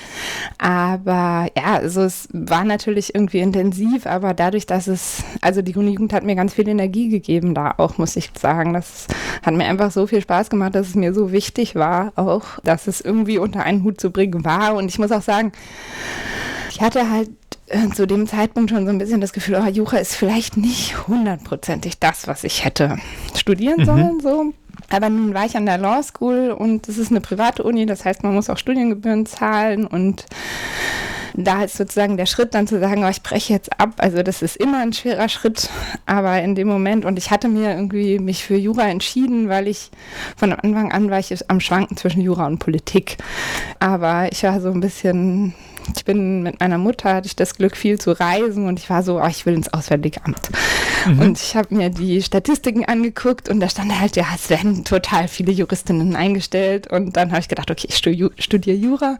Aber 0.57 1.49
ja, 1.55 1.75
also 1.75 2.01
es 2.01 2.29
war 2.33 2.63
natürlich 2.63 3.13
irgendwie 3.13 3.41
intensiv, 3.41 4.07
aber 4.07 4.33
dadurch, 4.33 4.65
dass 4.65 4.87
es, 4.87 5.23
also 5.41 5.61
die 5.61 5.71
grüne 5.71 5.91
Jugend 5.91 6.13
hat 6.13 6.23
mir 6.23 6.35
ganz 6.35 6.55
viel 6.55 6.67
Energie 6.67 7.09
gegeben 7.09 7.53
da 7.53 7.75
auch, 7.77 7.99
muss 7.99 8.15
ich 8.15 8.31
sagen. 8.35 8.73
Das 8.73 9.05
hat 9.43 9.53
mir 9.53 9.65
einfach 9.65 9.91
so 9.91 10.07
viel 10.07 10.21
Spaß 10.21 10.49
gemacht, 10.49 10.73
dass 10.73 10.87
es 10.87 10.95
mir 10.95 11.13
so 11.13 11.31
wichtig 11.31 11.75
war, 11.75 12.11
auch, 12.15 12.59
dass 12.63 12.87
es 12.87 13.01
irgendwie 13.01 13.37
unter 13.37 13.61
einen 13.61 13.83
Hut 13.83 14.01
zu 14.01 14.09
bringen 14.09 14.43
war. 14.43 14.73
Und 14.73 14.89
ich 14.89 14.97
muss 14.97 15.11
auch 15.11 15.21
sagen, 15.21 15.51
ich 16.71 16.81
hatte 16.81 17.11
halt 17.11 17.29
zu 17.93 18.05
dem 18.05 18.27
Zeitpunkt 18.27 18.69
schon 18.69 18.85
so 18.85 18.91
ein 18.91 18.97
bisschen 18.97 19.21
das 19.21 19.33
Gefühl, 19.33 19.61
oh, 19.61 19.69
Jura 19.69 19.97
ist 19.97 20.15
vielleicht 20.15 20.57
nicht 20.57 21.07
hundertprozentig 21.07 21.99
das, 21.99 22.27
was 22.27 22.43
ich 22.43 22.65
hätte 22.65 22.97
studieren 23.35 23.81
mhm. 23.81 23.85
sollen. 23.85 24.19
So. 24.19 24.53
Aber 24.89 25.09
nun 25.09 25.33
war 25.33 25.45
ich 25.45 25.55
an 25.55 25.65
der 25.65 25.77
Law 25.77 26.01
School 26.03 26.51
und 26.51 26.87
es 26.87 26.97
ist 26.97 27.11
eine 27.11 27.21
private 27.21 27.63
Uni, 27.63 27.85
das 27.85 28.05
heißt, 28.05 28.23
man 28.23 28.33
muss 28.33 28.49
auch 28.49 28.57
Studiengebühren 28.57 29.25
zahlen 29.25 29.87
und 29.87 30.25
da 31.35 31.63
ist 31.63 31.77
sozusagen 31.77 32.17
der 32.17 32.27
Schritt 32.27 32.53
dann 32.53 32.67
zu 32.67 32.79
sagen, 32.79 33.03
oh, 33.03 33.09
ich 33.09 33.23
breche 33.23 33.53
jetzt 33.53 33.79
ab. 33.79 33.93
Also 33.97 34.21
das 34.21 34.43
ist 34.43 34.55
immer 34.55 34.79
ein 34.79 34.93
schwerer 34.93 35.29
Schritt, 35.29 35.69
aber 36.05 36.39
in 36.41 36.53
dem 36.53 36.67
Moment 36.67 37.05
und 37.05 37.17
ich 37.17 37.31
hatte 37.31 37.47
mir 37.47 37.71
irgendwie 37.71 38.19
mich 38.19 38.43
für 38.43 38.55
Jura 38.55 38.87
entschieden, 38.87 39.49
weil 39.49 39.67
ich 39.67 39.89
von 40.37 40.53
Anfang 40.53 40.91
an 40.91 41.09
war 41.09 41.19
ich 41.19 41.33
am 41.49 41.59
Schwanken 41.59 41.97
zwischen 41.97 42.21
Jura 42.21 42.45
und 42.45 42.59
Politik. 42.59 43.17
Aber 43.79 44.31
ich 44.31 44.43
war 44.43 44.61
so 44.61 44.71
ein 44.71 44.79
bisschen 44.79 45.55
ich 45.95 46.05
bin 46.05 46.43
mit 46.43 46.59
meiner 46.59 46.77
Mutter, 46.77 47.13
hatte 47.13 47.27
ich 47.27 47.35
das 47.35 47.55
Glück, 47.55 47.75
viel 47.75 47.99
zu 47.99 48.11
reisen 48.11 48.67
und 48.67 48.79
ich 48.79 48.89
war 48.89 49.03
so, 49.03 49.21
oh, 49.21 49.27
ich 49.27 49.45
will 49.45 49.53
ins 49.53 49.73
Auswärtige 49.73 50.23
Amt. 50.25 50.49
Mhm. 51.05 51.19
Und 51.19 51.41
ich 51.41 51.55
habe 51.55 51.75
mir 51.75 51.89
die 51.89 52.21
Statistiken 52.21 52.85
angeguckt 52.85 53.49
und 53.49 53.59
da 53.59 53.69
stand 53.69 53.99
halt, 53.99 54.15
ja, 54.15 54.25
es 54.33 54.49
werden 54.49 54.83
total 54.83 55.27
viele 55.27 55.51
Juristinnen 55.51 56.15
eingestellt. 56.15 56.87
Und 56.87 57.17
dann 57.17 57.31
habe 57.31 57.41
ich 57.41 57.47
gedacht, 57.47 57.69
okay, 57.71 57.87
ich 57.89 57.97
studiere 57.97 58.77
Jura. 58.77 59.17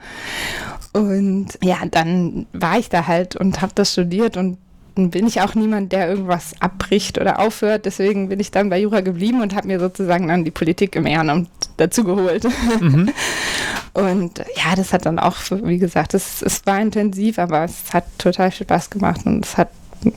Und 0.93 1.47
ja, 1.61 1.77
dann 1.89 2.45
war 2.53 2.77
ich 2.79 2.89
da 2.89 3.07
halt 3.07 3.35
und 3.35 3.61
habe 3.61 3.73
das 3.75 3.93
studiert 3.93 4.37
und 4.37 4.57
bin 4.95 5.25
ich 5.25 5.41
auch 5.41 5.55
niemand, 5.55 5.91
der 5.91 6.07
irgendwas 6.07 6.53
abbricht 6.59 7.19
oder 7.19 7.39
aufhört. 7.39 7.85
Deswegen 7.85 8.29
bin 8.29 8.39
ich 8.39 8.51
dann 8.51 8.69
bei 8.69 8.79
Jura 8.79 9.01
geblieben 9.01 9.41
und 9.41 9.55
habe 9.55 9.67
mir 9.67 9.79
sozusagen 9.79 10.27
dann 10.27 10.45
die 10.45 10.51
Politik 10.51 10.95
im 10.95 11.07
Ehrenamt 11.07 11.49
dazu 11.77 12.03
geholt. 12.03 12.45
Mhm. 12.79 13.09
Und 13.93 14.39
ja, 14.55 14.75
das 14.75 14.91
hat 14.91 15.05
dann 15.05 15.19
auch, 15.19 15.35
wie 15.51 15.77
gesagt, 15.77 16.13
es, 16.13 16.41
es 16.41 16.65
war 16.65 16.81
intensiv, 16.81 17.37
aber 17.37 17.63
es 17.63 17.93
hat 17.93 18.05
total 18.17 18.49
viel 18.49 18.65
Spaß 18.65 18.89
gemacht 18.89 19.25
und 19.25 19.45
es 19.45 19.57
hat 19.57 19.69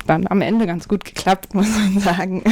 dann 0.06 0.26
am 0.26 0.40
Ende 0.40 0.66
ganz 0.66 0.88
gut 0.88 1.04
geklappt, 1.04 1.54
muss 1.54 1.68
man 1.68 2.00
sagen. 2.00 2.42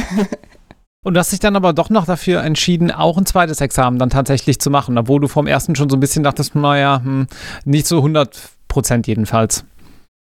Und 1.03 1.13
du 1.13 1.19
hast 1.19 1.31
dich 1.31 1.39
dann 1.39 1.55
aber 1.55 1.73
doch 1.73 1.89
noch 1.89 2.05
dafür 2.05 2.41
entschieden, 2.41 2.91
auch 2.91 3.17
ein 3.17 3.25
zweites 3.25 3.61
Examen 3.61 3.99
dann 3.99 4.09
tatsächlich 4.09 4.59
zu 4.59 4.69
machen, 4.71 4.97
obwohl 4.97 5.21
du 5.21 5.27
vom 5.27 5.45
ersten 5.45 5.75
schon 5.75 5.89
so 5.89 5.97
ein 5.97 5.99
bisschen 5.99 6.23
dachtest, 6.23 6.55
naja, 6.55 7.01
hm, 7.03 7.27
nicht 7.63 7.85
so 7.85 7.97
100 7.97 8.49
Prozent 8.67 9.05
jedenfalls. 9.07 9.65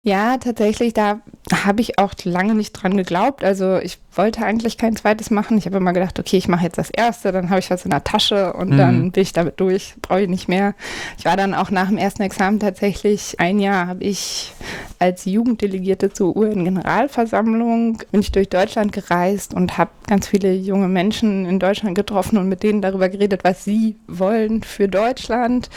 Ja, 0.07 0.37
tatsächlich, 0.37 0.93
da 0.93 1.21
habe 1.65 1.81
ich 1.81 1.99
auch 1.99 2.13
lange 2.25 2.55
nicht 2.55 2.73
dran 2.73 2.95
geglaubt. 2.95 3.43
Also 3.43 3.79
ich 3.79 3.99
wollte 4.13 4.45
eigentlich 4.45 4.77
kein 4.77 4.97
zweites 4.97 5.31
machen. 5.31 5.57
Ich 5.57 5.65
habe 5.65 5.79
immer 5.79 5.95
gedacht, 5.95 6.19
okay, 6.19 6.37
ich 6.37 6.47
mache 6.47 6.65
jetzt 6.65 6.77
das 6.77 6.91
erste, 6.91 7.33
dann 7.33 7.49
habe 7.49 7.61
ich 7.61 7.71
was 7.71 7.85
in 7.85 7.91
der 7.91 8.05
Tasche 8.05 8.53
und 8.53 8.71
mhm. 8.71 8.77
dann 8.77 9.13
bin 9.13 9.23
ich 9.23 9.33
damit 9.33 9.59
durch, 9.61 9.95
brauche 10.03 10.21
ich 10.21 10.29
nicht 10.29 10.47
mehr. 10.47 10.75
Ich 11.19 11.25
war 11.25 11.39
dann 11.39 11.55
auch 11.55 11.71
nach 11.71 11.89
dem 11.89 11.97
ersten 11.97 12.23
Examen 12.23 12.61
tatsächlich 12.61 13.41
ein 13.41 13.59
Jahr 13.59 13.87
habe 13.87 14.05
ich 14.05 14.53
als 14.99 15.25
Jugenddelegierte 15.25 16.13
zur 16.13 16.37
UN-Generalversammlung 16.37 18.03
bin 18.11 18.21
ich 18.21 18.33
durch 18.33 18.49
Deutschland 18.49 18.93
gereist 18.93 19.53
und 19.53 19.77
habe 19.77 19.91
ganz 20.07 20.29
viele 20.29 20.53
junge 20.53 20.89
Menschen 20.89 21.47
in 21.47 21.59
Deutschland 21.59 21.95
getroffen 21.95 22.39
und 22.39 22.49
mit 22.49 22.63
denen 22.63 22.81
darüber 22.81 23.09
geredet, 23.09 23.41
was 23.43 23.65
sie 23.65 23.97
wollen 24.07 24.63
für 24.63 24.89
Deutschland. 24.89 25.69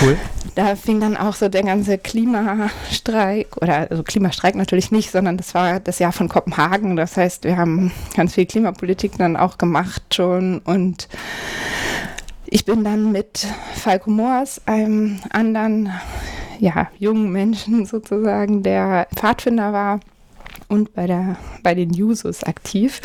Cool. 0.00 0.16
Da 0.54 0.76
fing 0.76 1.00
dann 1.00 1.16
auch 1.16 1.34
so 1.34 1.48
der 1.48 1.62
ganze 1.62 1.98
Klimastreik 1.98 3.51
oder 3.60 3.90
also 3.90 4.02
Klimastreik 4.02 4.54
natürlich 4.54 4.90
nicht, 4.90 5.10
sondern 5.10 5.36
das 5.36 5.54
war 5.54 5.80
das 5.80 5.98
Jahr 5.98 6.12
von 6.12 6.28
Kopenhagen. 6.28 6.96
Das 6.96 7.16
heißt, 7.16 7.44
wir 7.44 7.56
haben 7.56 7.92
ganz 8.14 8.34
viel 8.34 8.46
Klimapolitik 8.46 9.18
dann 9.18 9.36
auch 9.36 9.58
gemacht 9.58 10.02
schon 10.14 10.60
und 10.60 11.08
ich 12.46 12.64
bin 12.64 12.84
dann 12.84 13.12
mit 13.12 13.46
Falco 13.74 14.10
Moors, 14.10 14.60
einem 14.66 15.20
anderen 15.30 15.90
ja, 16.58 16.88
jungen 16.98 17.32
Menschen 17.32 17.86
sozusagen, 17.86 18.62
der 18.62 19.08
Pfadfinder 19.16 19.72
war, 19.72 20.00
und 20.72 20.94
bei, 20.94 21.06
der, 21.06 21.36
bei 21.62 21.74
den 21.74 21.92
Jusos 21.92 22.42
aktiv. 22.44 23.00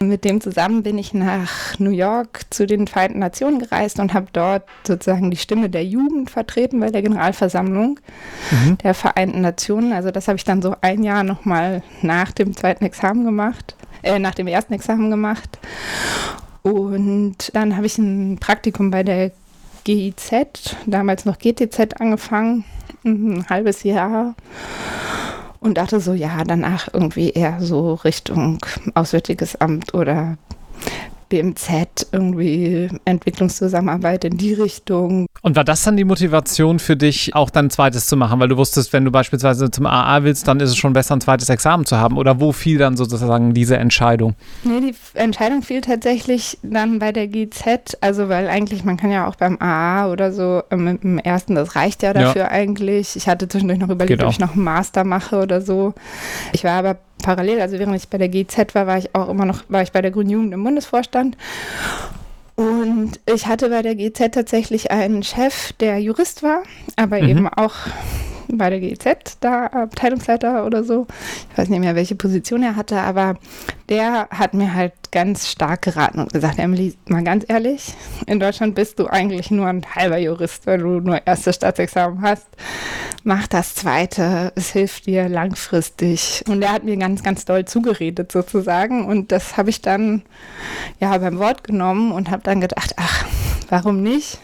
Mit 0.00 0.24
dem 0.24 0.40
zusammen 0.40 0.82
bin 0.82 0.96
ich 0.96 1.12
nach 1.12 1.78
New 1.78 1.90
York 1.90 2.42
zu 2.50 2.66
den 2.66 2.86
Vereinten 2.86 3.18
Nationen 3.18 3.58
gereist 3.58 3.98
und 3.98 4.14
habe 4.14 4.28
dort 4.32 4.62
sozusagen 4.86 5.30
die 5.30 5.36
Stimme 5.36 5.68
der 5.68 5.84
Jugend 5.84 6.30
vertreten 6.30 6.78
bei 6.78 6.90
der 6.90 7.02
Generalversammlung 7.02 7.98
mhm. 8.50 8.78
der 8.78 8.94
Vereinten 8.94 9.40
Nationen. 9.40 9.92
Also 9.92 10.10
das 10.10 10.28
habe 10.28 10.36
ich 10.36 10.44
dann 10.44 10.62
so 10.62 10.76
ein 10.82 11.02
Jahr 11.02 11.24
nochmal 11.24 11.82
nach 12.02 12.30
dem 12.30 12.56
zweiten 12.56 12.84
Examen 12.84 13.24
gemacht, 13.24 13.74
äh, 14.02 14.18
nach 14.18 14.34
dem 14.34 14.46
ersten 14.46 14.72
Examen 14.72 15.10
gemacht. 15.10 15.58
Und 16.62 17.54
dann 17.54 17.76
habe 17.76 17.86
ich 17.86 17.98
ein 17.98 18.38
Praktikum 18.38 18.90
bei 18.90 19.02
der 19.02 19.32
GIZ, 19.84 20.76
damals 20.86 21.24
noch 21.24 21.38
GTZ, 21.38 22.00
angefangen, 22.00 22.64
ein 23.04 23.46
halbes 23.48 23.82
Jahr 23.82 24.34
und 25.68 25.74
dachte 25.78 26.00
so, 26.00 26.14
ja, 26.14 26.42
danach 26.44 26.88
irgendwie 26.92 27.30
eher 27.30 27.60
so 27.60 27.94
Richtung 27.94 28.58
Auswärtiges 28.94 29.56
Amt 29.56 29.94
oder 29.94 30.38
BMZ, 31.28 32.08
irgendwie 32.12 32.88
Entwicklungszusammenarbeit 33.04 34.24
in 34.24 34.36
die 34.36 34.54
Richtung. 34.54 35.26
Und 35.42 35.56
war 35.56 35.64
das 35.64 35.82
dann 35.82 35.96
die 35.96 36.04
Motivation 36.04 36.78
für 36.78 36.96
dich, 36.96 37.34
auch 37.34 37.50
dann 37.50 37.66
ein 37.66 37.70
zweites 37.70 38.06
zu 38.06 38.16
machen? 38.16 38.40
Weil 38.40 38.48
du 38.48 38.56
wusstest, 38.56 38.92
wenn 38.92 39.04
du 39.04 39.10
beispielsweise 39.10 39.70
zum 39.70 39.86
AA 39.86 40.22
willst, 40.24 40.48
dann 40.48 40.60
ist 40.60 40.70
es 40.70 40.76
schon 40.76 40.92
besser, 40.92 41.16
ein 41.16 41.20
zweites 41.20 41.48
Examen 41.48 41.84
zu 41.84 41.96
haben. 41.96 42.16
Oder 42.16 42.40
wo 42.40 42.52
fiel 42.52 42.78
dann 42.78 42.96
sozusagen 42.96 43.54
diese 43.54 43.76
Entscheidung? 43.76 44.34
Nee, 44.64 44.80
die 44.80 44.94
Entscheidung 45.18 45.62
fiel 45.62 45.80
tatsächlich 45.80 46.58
dann 46.62 46.98
bei 46.98 47.12
der 47.12 47.28
GZ. 47.28 47.98
Also, 48.00 48.28
weil 48.28 48.48
eigentlich, 48.48 48.84
man 48.84 48.96
kann 48.96 49.10
ja 49.10 49.26
auch 49.26 49.36
beim 49.36 49.58
AA 49.60 50.10
oder 50.10 50.32
so 50.32 50.62
ähm, 50.70 50.84
mit 50.84 51.02
dem 51.02 51.18
ersten, 51.18 51.54
das 51.54 51.76
reicht 51.76 52.02
ja 52.02 52.12
dafür 52.12 52.42
ja. 52.42 52.50
eigentlich. 52.50 53.16
Ich 53.16 53.28
hatte 53.28 53.48
zwischendurch 53.48 53.78
noch 53.78 53.90
überlegt, 53.90 54.22
ob 54.22 54.30
ich 54.30 54.38
noch 54.38 54.54
einen 54.54 54.64
Master 54.64 55.04
mache 55.04 55.40
oder 55.40 55.60
so. 55.60 55.94
Ich 56.52 56.64
war 56.64 56.72
aber 56.72 56.96
parallel, 57.22 57.60
also 57.60 57.78
während 57.78 57.96
ich 57.96 58.08
bei 58.08 58.18
der 58.18 58.28
GZ 58.28 58.74
war, 58.74 58.86
war 58.86 58.98
ich 58.98 59.14
auch 59.14 59.28
immer 59.28 59.44
noch, 59.44 59.64
war 59.68 59.82
ich 59.82 59.92
bei 59.92 60.02
der 60.02 60.10
Grünen 60.10 60.30
Jugend 60.30 60.54
im 60.54 60.64
Bundesvorstand. 60.64 61.36
Und 62.56 63.20
ich 63.32 63.46
hatte 63.46 63.68
bei 63.68 63.82
der 63.82 63.94
GZ 63.94 64.34
tatsächlich 64.34 64.90
einen 64.90 65.22
Chef, 65.22 65.72
der 65.74 66.00
Jurist 66.00 66.42
war, 66.42 66.64
aber 66.96 67.22
mhm. 67.22 67.28
eben 67.28 67.48
auch 67.48 67.74
bei 68.48 68.70
der 68.70 68.80
GZ, 68.80 69.38
da 69.40 69.66
Abteilungsleiter 69.66 70.64
oder 70.64 70.84
so. 70.84 71.06
Ich 71.50 71.58
weiß 71.58 71.68
nicht 71.68 71.80
mehr, 71.80 71.94
welche 71.94 72.14
Position 72.14 72.62
er 72.62 72.76
hatte, 72.76 73.00
aber 73.00 73.36
der 73.88 74.28
hat 74.30 74.54
mir 74.54 74.74
halt 74.74 74.92
ganz 75.10 75.48
stark 75.48 75.82
geraten 75.82 76.20
und 76.20 76.32
gesagt, 76.32 76.58
Emily, 76.58 76.94
mal 77.06 77.24
ganz 77.24 77.44
ehrlich, 77.48 77.94
in 78.26 78.40
Deutschland 78.40 78.74
bist 78.74 78.98
du 78.98 79.06
eigentlich 79.06 79.50
nur 79.50 79.66
ein 79.66 79.82
halber 79.94 80.18
Jurist, 80.18 80.66
weil 80.66 80.78
du 80.78 81.00
nur 81.00 81.26
erstes 81.26 81.56
Staatsexamen 81.56 82.22
hast. 82.22 82.46
Mach 83.24 83.46
das 83.46 83.74
zweite, 83.74 84.52
es 84.54 84.72
hilft 84.72 85.06
dir 85.06 85.28
langfristig. 85.28 86.44
Und 86.48 86.62
er 86.62 86.72
hat 86.72 86.84
mir 86.84 86.96
ganz, 86.96 87.22
ganz 87.22 87.44
doll 87.44 87.64
zugeredet 87.64 88.32
sozusagen 88.32 89.06
und 89.06 89.32
das 89.32 89.56
habe 89.56 89.70
ich 89.70 89.82
dann 89.82 90.22
ja 91.00 91.16
beim 91.18 91.38
Wort 91.38 91.64
genommen 91.64 92.12
und 92.12 92.30
habe 92.30 92.42
dann 92.42 92.60
gedacht, 92.60 92.94
ach, 92.96 93.24
warum 93.68 94.02
nicht? 94.02 94.38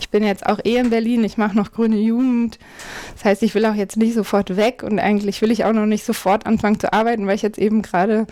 Ich 0.00 0.10
bin 0.10 0.24
jetzt 0.24 0.46
auch 0.46 0.58
eh 0.64 0.76
in 0.76 0.90
Berlin, 0.90 1.24
ich 1.24 1.36
mache 1.36 1.56
noch 1.56 1.72
grüne 1.72 1.98
Jugend. 1.98 2.58
Das 3.14 3.24
heißt, 3.24 3.42
ich 3.42 3.54
will 3.54 3.66
auch 3.66 3.74
jetzt 3.74 3.96
nicht 3.96 4.14
sofort 4.14 4.56
weg 4.56 4.82
und 4.82 4.98
eigentlich 4.98 5.40
will 5.42 5.50
ich 5.50 5.64
auch 5.64 5.72
noch 5.72 5.86
nicht 5.86 6.04
sofort 6.04 6.46
anfangen 6.46 6.80
zu 6.80 6.92
arbeiten, 6.92 7.26
weil 7.26 7.36
ich 7.36 7.42
jetzt 7.42 7.58
eben 7.58 7.82
gerade, 7.82 8.26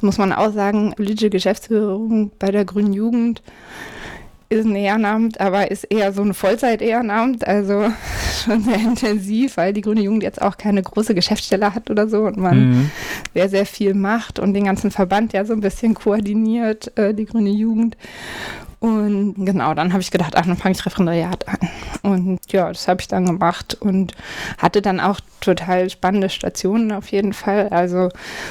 muss 0.00 0.18
man 0.18 0.32
auch 0.32 0.52
sagen, 0.52 0.94
politische 0.96 1.30
Geschäftsführung 1.30 2.30
bei 2.38 2.50
der 2.50 2.64
grünen 2.64 2.92
Jugend 2.92 3.42
ist 4.54 4.66
ein 4.66 4.76
Ehrenamt, 4.76 5.40
aber 5.40 5.70
ist 5.70 5.84
eher 5.84 6.12
so 6.12 6.22
ein 6.22 6.34
Vollzeit-Ehrenamt, 6.34 7.46
also 7.46 7.90
schon 8.44 8.62
sehr 8.62 8.76
intensiv, 8.76 9.56
weil 9.56 9.72
die 9.72 9.80
Grüne 9.80 10.02
Jugend 10.02 10.22
jetzt 10.22 10.40
auch 10.40 10.56
keine 10.56 10.82
große 10.82 11.14
Geschäftsstelle 11.14 11.74
hat 11.74 11.90
oder 11.90 12.08
so 12.08 12.22
und 12.22 12.36
man 12.36 12.70
mhm. 12.70 12.90
sehr, 13.34 13.48
sehr 13.48 13.66
viel 13.66 13.94
macht 13.94 14.38
und 14.38 14.54
den 14.54 14.64
ganzen 14.64 14.90
Verband 14.90 15.32
ja 15.32 15.44
so 15.44 15.52
ein 15.52 15.60
bisschen 15.60 15.94
koordiniert, 15.94 16.96
äh, 16.96 17.14
die 17.14 17.26
Grüne 17.26 17.50
Jugend. 17.50 17.96
Und 18.84 19.46
genau, 19.46 19.72
dann 19.72 19.94
habe 19.94 20.02
ich 20.02 20.10
gedacht, 20.10 20.36
ach, 20.36 20.44
dann 20.44 20.58
fange 20.58 20.74
ich 20.74 20.84
Referendariat 20.84 21.48
an. 21.48 21.58
Und 22.02 22.52
ja, 22.52 22.68
das 22.68 22.86
habe 22.86 23.00
ich 23.00 23.08
dann 23.08 23.24
gemacht 23.24 23.78
und 23.80 24.12
hatte 24.58 24.82
dann 24.82 25.00
auch 25.00 25.20
total 25.40 25.88
spannende 25.88 26.28
Stationen 26.28 26.92
auf 26.92 27.08
jeden 27.08 27.32
Fall. 27.32 27.70
Also 27.70 28.10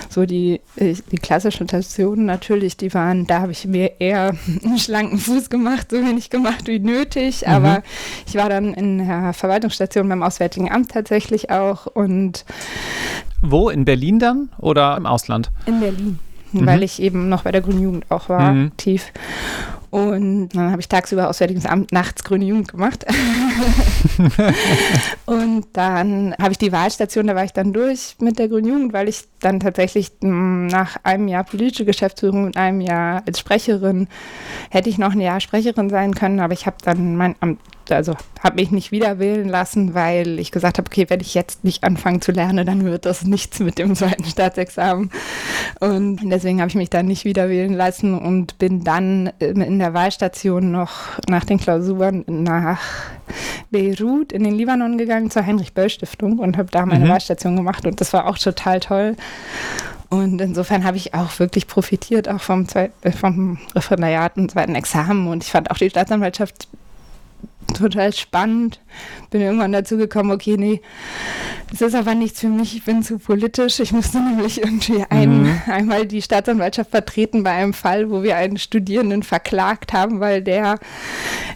so 0.10 0.25
die, 0.25 0.60
die 0.75 1.18
klassischen 1.18 1.68
Stationen 1.68 2.25
natürlich, 2.25 2.78
die 2.78 2.96
waren, 2.96 3.28
da 3.28 3.42
habe 3.42 3.52
ich 3.52 3.68
mir 3.68 4.00
eher 4.00 4.34
einen 4.63 4.80
schlanken 4.80 5.20
Fuß 5.20 5.52
gemacht, 5.52 5.92
so 5.92 5.98
wenig 5.98 6.32
gemacht 6.32 6.66
wie 6.66 6.80
nötig. 6.80 7.44
Mhm. 7.46 7.54
Aber 7.54 7.84
ich 8.25 8.34
war 8.34 8.50
dann 8.50 8.74
in 8.74 9.06
der 9.06 9.34
Verwaltungsstation 9.34 10.10
beim 10.10 10.24
Auswärtigen 10.24 10.72
Amt 10.72 10.90
tatsächlich 10.90 11.52
auch 11.52 11.86
und 11.86 12.44
wo? 13.44 13.70
In 13.70 13.86
Berlin 13.86 14.18
dann 14.18 14.50
oder 14.58 14.98
im 14.98 15.06
Ausland? 15.06 15.52
In 15.68 15.80
Berlin. 15.80 16.18
Mhm. 16.54 16.66
Weil 16.66 16.82
ich 16.82 17.00
eben 17.00 17.30
noch 17.30 17.44
bei 17.44 17.52
der 17.52 17.62
Grünen 17.62 17.84
Jugend 17.84 18.06
auch 18.10 18.30
war, 18.30 18.52
mhm. 18.52 18.72
aktiv. 18.74 19.12
Und 19.94 20.50
dann 20.56 20.72
habe 20.72 20.82
ich 20.82 20.90
tagsüber 20.90 21.30
Auswärtiges 21.30 21.68
Amt, 21.68 21.92
nachts 21.92 22.24
Grüne 22.24 22.46
Jugend 22.46 22.68
gemacht. 22.68 23.06
und 25.28 25.68
dann 25.74 26.34
habe 26.42 26.52
ich 26.52 26.58
die 26.58 26.72
Wahlstation, 26.72 27.28
da 27.28 27.36
war 27.36 27.44
ich 27.44 27.54
dann 27.54 27.74
durch 27.74 28.16
mit 28.20 28.40
der 28.40 28.48
Grünen 28.48 28.68
Jugend, 28.68 28.94
weil 28.94 29.08
ich 29.08 29.26
dann 29.40 29.60
tatsächlich 29.60 30.12
hm, 30.20 30.66
nach 30.66 30.98
einem 31.04 31.28
Jahr 31.28 31.44
politische 31.44 31.86
Geschäftsführung 31.86 32.46
und 32.46 32.58
einem 32.58 32.82
Jahr 32.82 33.22
als 33.28 33.40
Sprecherin 33.40 34.08
hätte 34.72 34.90
ich 34.90 34.98
noch 34.98 35.12
ein 35.12 35.22
Jahr 35.22 35.40
Sprecherin 35.40 35.92
sein 35.92 36.16
können, 36.16 36.40
aber 36.40 36.54
ich 36.54 36.66
habe 36.66 36.78
dann 36.84 37.16
mein 37.16 37.36
Amt 37.40 37.60
also 37.90 38.16
habe 38.42 38.56
mich 38.56 38.72
nicht 38.72 38.92
wieder 38.92 39.20
wählen 39.20 39.48
lassen, 39.48 39.94
weil 39.94 40.40
ich 40.40 40.52
gesagt 40.52 40.78
habe, 40.78 40.88
okay, 40.88 41.06
wenn 41.10 41.20
ich 41.20 41.34
jetzt 41.34 41.63
nicht 41.63 41.84
anfange 41.84 42.20
zu 42.20 42.32
lernen, 42.32 42.66
dann 42.66 42.84
wird 42.86 43.06
das 43.06 43.24
nichts 43.24 43.60
mit 43.60 43.78
dem 43.78 43.96
zweiten 43.96 44.25
Staatsexamen. 44.25 45.12
Und 45.80 46.20
deswegen 46.24 46.60
habe 46.60 46.70
ich 46.70 46.75
mich 46.75 46.90
dann 46.90 47.06
nicht 47.06 47.25
wieder 47.25 47.50
wählen 47.50 47.74
lassen 47.74 48.18
und 48.18 48.58
bin 48.58 48.84
dann 48.84 49.28
in 49.40 49.80
der 49.80 49.94
Wahlstation 49.94 50.72
noch 50.72 50.92
nach 51.28 51.46
den 51.46 51.60
Klausuren 51.60 52.24
nach 52.28 52.80
Beirut 53.72 54.32
in 54.32 54.44
den 54.44 54.56
Libanon 54.56 54.98
gegangen 54.98 55.32
zur 55.32 55.46
Heinrich-Böll-Stiftung 55.46 56.40
und 56.40 56.58
habe 56.58 56.70
da 56.72 56.86
meine 56.86 57.06
mhm. 57.06 57.10
Wahlstation 57.10 57.56
gemacht 57.56 57.86
und 57.86 58.00
das 58.00 58.13
war 58.13 58.28
auch 58.28 58.38
total 58.38 58.80
toll. 58.80 59.16
Und 60.10 60.40
insofern 60.42 60.84
habe 60.84 60.96
ich 60.96 61.16
auch 61.16 61.40
wirklich 61.40 61.66
profitiert, 61.66 62.30
auch 62.30 62.40
vom, 62.40 62.68
Zweit 62.68 62.92
vom 63.20 63.58
Referendariat 63.74 64.38
und 64.38 64.52
zweiten 64.52 64.75
Examen. 64.75 65.28
Und 65.28 65.44
ich 65.44 65.50
fand 65.50 65.72
auch 65.72 65.78
die 65.78 65.90
Staatsanwaltschaft 65.90 66.68
total 67.67 68.13
spannend. 68.13 68.79
Bin 69.29 69.41
irgendwann 69.41 69.72
dazu 69.72 69.98
gekommen, 69.98 70.32
okay, 70.32 70.55
nee, 70.58 70.82
das 71.72 71.82
ist 71.82 71.96
aber 71.96 72.13
nichts 72.13 72.39
für 72.39 72.50
mich, 72.50 72.75
ich 72.75 72.84
bin 72.84 73.01
zu 73.01 73.17
politisch. 73.17 73.79
Ich 73.79 73.91
musste 73.91 74.20
nämlich 74.20 74.62
irgendwie 74.62 75.03
ein, 75.10 75.43
mhm. 75.43 75.62
einmal 75.65 76.05
die 76.05 76.22
Staatsanwaltschaft 76.22 76.91
vertreten 76.91 77.43
bei 77.43 77.51
einem 77.51 77.74
Fall, 77.74 78.12
wo 78.12 78.22
wir 78.22 78.36
einen 78.38 78.58
Studierenden 78.58 79.24
verklagt 79.24 79.91
haben, 79.91 80.20
weil 80.20 80.43
der, 80.43 80.75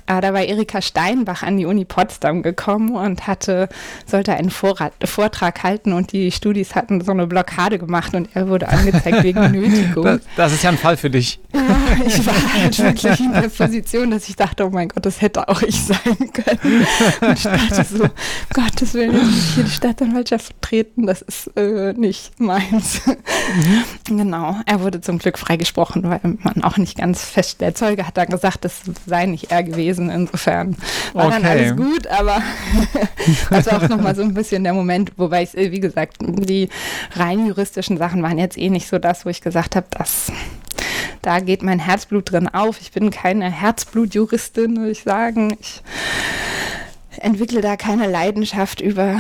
äh, 0.08 0.20
da 0.20 0.34
war 0.34 0.42
Erika 0.42 0.82
Steinbach 0.82 1.44
an 1.44 1.58
die 1.58 1.66
Uni 1.66 1.86
Potsdam 1.86 2.42
gekommen 2.42 2.96
und 2.96 3.28
hatte, 3.28 3.70
sollte 4.08 4.34
einen 4.34 4.50
Vorrat, 4.50 4.94
Vortrag 5.06 5.62
halten 5.64 5.94
und 5.94 6.14
die 6.14 6.32
Studis 6.32 6.74
hatten 6.74 7.02
so 7.02 7.12
eine 7.12 7.28
Blockade 7.28 7.78
gemacht 7.78 8.16
und 8.16 8.30
er 8.34 8.50
wurde 8.50 8.70
angezeigt 8.70 9.24
wegen 9.24 9.52
Nötigung. 9.52 10.04
Das, 10.04 10.22
das 10.36 10.54
ist 10.54 10.64
ja 10.64 10.72
ein 10.72 10.78
Fall 10.78 10.98
für 10.98 11.12
dich. 11.12 11.40
Ja, 11.54 11.62
ich 12.06 12.26
war 12.26 12.54
halt 12.54 12.80
wirklich 12.80 13.20
in 13.20 13.34
der 13.34 13.50
Position, 13.50 14.10
dass 14.10 14.28
ich 14.28 14.36
dachte, 14.36 14.66
oh 14.66 14.72
mein 14.72 14.88
Gott, 14.88 15.06
das 15.06 15.22
hätte 15.22 15.48
auch 15.48 15.62
ich 15.62 15.80
sein 15.80 15.97
sein 16.06 16.32
können. 16.34 16.88
Und 17.22 17.38
ich 17.38 17.44
dachte 17.44 17.84
so, 17.84 18.06
Gottes 18.54 18.94
Willen, 18.94 19.14
jetzt 19.14 19.24
muss 19.24 19.38
ich 19.38 19.56
hier 19.56 19.64
die 19.64 19.72
Staatsanwaltschaft 19.72 20.46
vertreten, 20.48 21.06
das 21.06 21.22
ist 21.22 21.48
äh, 21.56 21.94
nicht 21.94 22.40
meins. 22.40 23.02
Mhm. 23.06 23.84
Genau, 24.18 24.56
er 24.66 24.82
wurde 24.82 25.02
zum 25.02 25.20
Glück 25.20 25.38
freigesprochen, 25.38 26.04
weil 26.04 26.20
man 26.24 26.64
auch 26.64 26.78
nicht 26.78 26.98
ganz 26.98 27.24
fest, 27.24 27.62
der 27.62 27.76
Zeuge 27.76 28.06
hat 28.06 28.18
dann 28.18 28.28
gesagt, 28.28 28.66
das 28.66 28.82
sei 29.06 29.26
nicht 29.26 29.52
er 29.52 29.64
gewesen, 29.64 30.10
insofern 30.10 30.76
war 31.14 31.28
okay. 31.28 31.36
dann 31.42 31.46
alles 31.46 31.76
gut, 31.76 32.08
aber 32.08 32.42
das 33.50 33.68
war 33.68 33.84
auch 33.84 33.90
nochmal 33.90 34.16
so 34.16 34.22
ein 34.22 34.34
bisschen 34.34 34.64
der 34.64 34.74
Moment, 34.74 35.14
wobei 35.18 35.44
ich, 35.44 35.54
wie 35.54 35.80
gesagt, 35.80 36.18
die 36.22 36.70
rein 37.14 37.46
juristischen 37.48 37.98
Sachen 37.98 38.24
waren 38.24 38.38
jetzt 38.38 38.58
eh 38.58 38.70
nicht 38.70 38.88
so 38.88 39.00
das, 39.00 39.26
wo 39.26 39.30
ich 39.30 39.42
gesagt 39.42 39.76
habe, 39.76 39.88
das 39.92 40.32
da 41.28 41.42
geht 41.42 41.62
mein 41.62 41.80
Herzblut 41.80 42.32
drin 42.32 42.48
auf. 42.48 42.80
Ich 42.80 42.94
bin 42.94 43.10
keine 43.10 43.52
Herzblutjuristin, 43.52 44.78
würde 44.78 44.92
ich 44.92 45.04
sagen. 45.04 45.58
Ich 45.60 45.82
entwickle 47.18 47.60
da 47.60 47.76
keine 47.76 48.08
Leidenschaft 48.08 48.80
über 48.80 49.20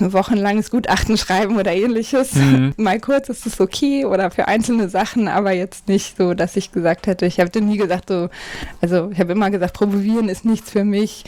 wochenlanges 0.00 0.72
Gutachten 0.72 1.16
schreiben 1.16 1.56
oder 1.56 1.72
ähnliches. 1.72 2.34
Mhm. 2.34 2.74
Mal 2.76 2.98
kurz 2.98 3.28
ist 3.28 3.46
es 3.46 3.60
okay 3.60 4.04
oder 4.04 4.32
für 4.32 4.48
einzelne 4.48 4.88
Sachen, 4.88 5.28
aber 5.28 5.52
jetzt 5.52 5.86
nicht 5.86 6.16
so, 6.16 6.34
dass 6.34 6.56
ich 6.56 6.72
gesagt 6.72 7.06
hätte, 7.06 7.26
ich 7.26 7.38
habe 7.38 7.60
nie 7.60 7.76
gesagt, 7.76 8.08
so, 8.08 8.30
also 8.80 9.10
ich 9.12 9.20
habe 9.20 9.30
immer 9.30 9.50
gesagt, 9.50 9.74
promovieren 9.74 10.28
ist 10.28 10.44
nichts 10.44 10.72
für 10.72 10.82
mich. 10.82 11.24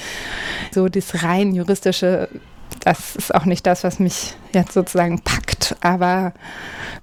So 0.73 0.89
das 0.89 1.23
rein 1.23 1.55
juristische, 1.55 2.29
das 2.81 3.17
ist 3.17 3.35
auch 3.35 3.45
nicht 3.45 3.67
das, 3.67 3.85
was 3.85 3.99
mich 3.99 4.35
jetzt 4.53 4.73
sozusagen 4.73 5.21
packt, 5.21 5.77
aber 5.81 6.33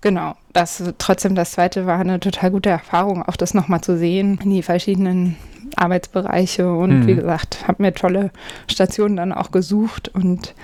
genau, 0.02 0.36
das 0.54 0.84
trotzdem 0.98 1.36
das 1.36 1.52
zweite 1.52 1.86
war 1.86 2.00
eine 2.00 2.20
total 2.20 2.52
gute 2.52 2.70
Erfahrung, 2.70 3.24
auch 3.24 3.36
das 3.36 3.54
nochmal 3.54 3.82
zu 3.82 3.98
sehen, 3.98 4.40
die 4.44 4.64
verschiedenen 4.64 5.38
Arbeitsbereiche 5.76 6.72
und 6.72 7.02
mhm. 7.02 7.08
wie 7.08 7.16
gesagt, 7.16 7.68
habe 7.68 7.84
mir 7.84 7.94
tolle 7.94 8.32
Stationen 8.68 9.16
dann 9.16 9.34
auch 9.34 9.52
gesucht 9.52 10.10
und 10.10 10.56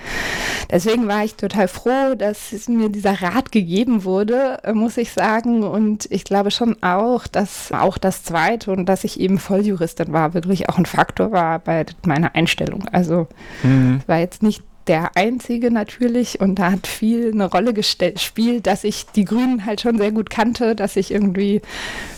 deswegen 0.70 1.06
war 1.06 1.24
ich 1.24 1.34
total 1.34 1.68
froh, 1.68 2.14
dass 2.16 2.68
mir 2.68 2.88
dieser 2.88 3.22
Rat 3.22 3.52
gegeben 3.52 4.04
wurde, 4.04 4.58
muss 4.72 4.96
ich 4.96 5.12
sagen 5.12 5.62
und 5.62 6.06
ich 6.10 6.24
glaube 6.24 6.50
schon 6.50 6.82
auch, 6.82 7.26
dass 7.26 7.70
auch 7.72 7.98
das 7.98 8.22
zweite 8.24 8.72
und 8.72 8.86
dass 8.86 9.04
ich 9.04 9.20
eben 9.20 9.38
Volljuristin 9.38 10.12
war, 10.12 10.34
wirklich 10.34 10.68
auch 10.68 10.78
ein 10.78 10.86
Faktor 10.86 11.32
war 11.32 11.58
bei 11.58 11.84
meiner 12.04 12.34
Einstellung. 12.34 12.88
Also 12.90 13.28
mhm. 13.62 14.00
war 14.06 14.18
jetzt 14.18 14.42
nicht 14.42 14.62
der 14.86 15.16
einzige 15.16 15.70
natürlich 15.70 16.40
und 16.40 16.58
da 16.58 16.72
hat 16.72 16.86
viel 16.86 17.32
eine 17.32 17.46
Rolle 17.46 17.72
gespielt, 17.72 18.66
dass 18.66 18.84
ich 18.84 19.06
die 19.06 19.24
Grünen 19.24 19.64
halt 19.64 19.80
schon 19.80 19.98
sehr 19.98 20.12
gut 20.12 20.30
kannte, 20.30 20.74
dass 20.74 20.96
ich 20.96 21.10
irgendwie 21.10 21.62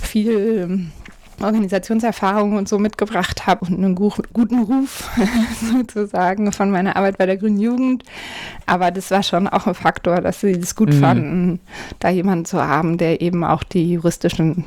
viel 0.00 0.62
ähm, 0.64 0.92
Organisationserfahrung 1.40 2.56
und 2.56 2.68
so 2.68 2.78
mitgebracht 2.78 3.46
habe 3.46 3.66
und 3.66 3.74
einen 3.74 3.94
guten 3.94 4.62
Ruf 4.62 5.10
sozusagen 5.60 6.50
von 6.52 6.70
meiner 6.70 6.96
Arbeit 6.96 7.18
bei 7.18 7.26
der 7.26 7.36
Grünen 7.36 7.60
Jugend. 7.60 8.04
Aber 8.64 8.90
das 8.90 9.10
war 9.10 9.22
schon 9.22 9.46
auch 9.46 9.66
ein 9.66 9.74
Faktor, 9.74 10.20
dass 10.20 10.40
sie 10.40 10.58
das 10.58 10.74
gut 10.74 10.94
mhm. 10.94 11.00
fanden, 11.00 11.60
da 11.98 12.08
jemanden 12.08 12.46
zu 12.46 12.66
haben, 12.66 12.98
der 12.98 13.20
eben 13.20 13.44
auch 13.44 13.62
die 13.62 13.92
juristischen 13.92 14.64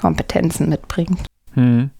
Kompetenzen 0.00 0.68
mitbringt. 0.68 1.20
Mhm. 1.54 1.90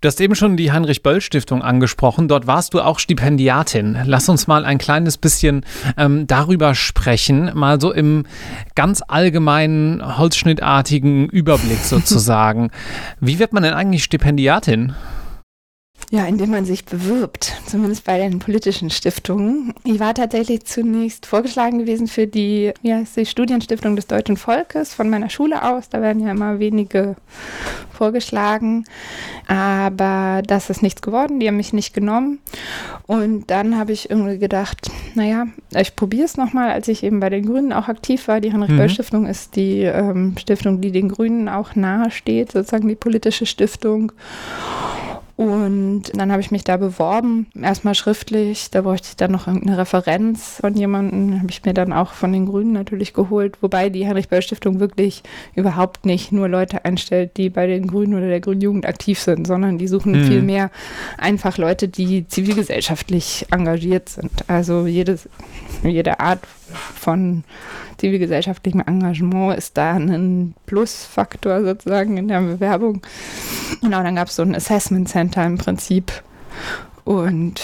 Du 0.00 0.06
hast 0.06 0.20
eben 0.20 0.34
schon 0.34 0.56
die 0.56 0.72
Heinrich-Böll-Stiftung 0.72 1.62
angesprochen. 1.62 2.28
Dort 2.28 2.46
warst 2.46 2.74
du 2.74 2.80
auch 2.80 2.98
Stipendiatin. 2.98 3.98
Lass 4.04 4.28
uns 4.28 4.46
mal 4.46 4.64
ein 4.64 4.78
kleines 4.78 5.18
bisschen 5.18 5.64
ähm, 5.96 6.26
darüber 6.26 6.74
sprechen, 6.74 7.50
mal 7.54 7.80
so 7.80 7.92
im 7.92 8.24
ganz 8.74 9.02
allgemeinen, 9.06 10.18
holzschnittartigen 10.18 11.28
Überblick 11.28 11.78
sozusagen. 11.82 12.70
Wie 13.20 13.38
wird 13.38 13.52
man 13.52 13.62
denn 13.62 13.74
eigentlich 13.74 14.04
Stipendiatin? 14.04 14.94
Ja, 16.10 16.24
indem 16.26 16.50
man 16.50 16.64
sich 16.64 16.84
bewirbt, 16.84 17.60
zumindest 17.66 18.04
bei 18.04 18.18
den 18.18 18.38
politischen 18.38 18.90
Stiftungen. 18.90 19.74
Ich 19.82 19.98
war 19.98 20.14
tatsächlich 20.14 20.64
zunächst 20.64 21.26
vorgeschlagen 21.26 21.80
gewesen 21.80 22.06
für 22.06 22.28
die, 22.28 22.72
wie 22.82 22.94
heißt 22.94 23.16
die 23.16 23.26
Studienstiftung 23.26 23.96
des 23.96 24.06
deutschen 24.06 24.36
Volkes 24.36 24.94
von 24.94 25.10
meiner 25.10 25.30
Schule 25.30 25.64
aus. 25.64 25.88
Da 25.88 26.00
werden 26.00 26.22
ja 26.22 26.30
immer 26.30 26.60
wenige 26.60 27.16
vorgeschlagen, 27.92 28.84
aber 29.48 30.42
das 30.46 30.70
ist 30.70 30.82
nichts 30.82 31.02
geworden. 31.02 31.40
Die 31.40 31.48
haben 31.48 31.56
mich 31.56 31.72
nicht 31.72 31.92
genommen. 31.92 32.38
Und 33.06 33.50
dann 33.50 33.76
habe 33.76 33.92
ich 33.92 34.08
irgendwie 34.08 34.38
gedacht, 34.38 34.90
naja, 35.14 35.46
ich 35.74 35.96
probiere 35.96 36.26
es 36.26 36.36
nochmal, 36.36 36.70
als 36.70 36.86
ich 36.86 37.02
eben 37.02 37.18
bei 37.18 37.30
den 37.30 37.46
Grünen 37.46 37.72
auch 37.72 37.88
aktiv 37.88 38.28
war. 38.28 38.40
Die 38.40 38.52
Heinrich-Böll-Stiftung 38.52 39.22
mhm. 39.22 39.30
ist 39.30 39.56
die 39.56 39.80
ähm, 39.80 40.36
Stiftung, 40.38 40.80
die 40.80 40.92
den 40.92 41.08
Grünen 41.08 41.48
auch 41.48 41.74
nahe 41.74 42.12
steht, 42.12 42.52
sozusagen 42.52 42.86
die 42.86 42.94
politische 42.94 43.46
Stiftung. 43.46 44.12
Und 45.36 46.04
dann 46.14 46.32
habe 46.32 46.40
ich 46.40 46.50
mich 46.50 46.64
da 46.64 46.78
beworben, 46.78 47.46
erstmal 47.60 47.94
schriftlich. 47.94 48.70
Da 48.70 48.80
bräuchte 48.80 49.08
ich 49.10 49.16
dann 49.16 49.32
noch 49.32 49.46
irgendeine 49.46 49.76
Referenz 49.76 50.56
von 50.62 50.74
jemandem. 50.74 51.40
Habe 51.40 51.50
ich 51.50 51.62
mir 51.62 51.74
dann 51.74 51.92
auch 51.92 52.12
von 52.12 52.32
den 52.32 52.46
Grünen 52.46 52.72
natürlich 52.72 53.12
geholt. 53.12 53.58
Wobei 53.60 53.90
die 53.90 54.06
Heinrich-Böll-Stiftung 54.06 54.80
wirklich 54.80 55.22
überhaupt 55.54 56.06
nicht 56.06 56.32
nur 56.32 56.48
Leute 56.48 56.86
einstellt, 56.86 57.36
die 57.36 57.50
bei 57.50 57.66
den 57.66 57.86
Grünen 57.86 58.14
oder 58.14 58.28
der 58.28 58.40
Grünen 58.40 58.62
Jugend 58.62 58.86
aktiv 58.86 59.20
sind, 59.20 59.46
sondern 59.46 59.76
die 59.76 59.88
suchen 59.88 60.12
mhm. 60.12 60.24
viel 60.24 60.40
mehr 60.40 60.70
einfach 61.18 61.58
Leute, 61.58 61.88
die 61.88 62.26
zivilgesellschaftlich 62.26 63.46
engagiert 63.50 64.08
sind. 64.08 64.32
Also 64.46 64.86
jedes, 64.86 65.28
jede 65.82 66.18
Art 66.18 66.40
von 66.72 67.44
zivilgesellschaftlichem 67.98 68.82
Engagement 68.86 69.56
ist 69.56 69.76
da 69.76 69.94
ein 69.94 70.54
Plusfaktor 70.66 71.64
sozusagen 71.64 72.16
in 72.16 72.28
der 72.28 72.40
Bewerbung. 72.40 73.02
Genau, 73.80 74.02
dann 74.02 74.16
gab 74.16 74.28
es 74.28 74.36
so 74.36 74.42
ein 74.42 74.54
Assessment 74.54 75.08
Center 75.08 75.44
im 75.44 75.58
Prinzip. 75.58 76.12
Und 77.04 77.60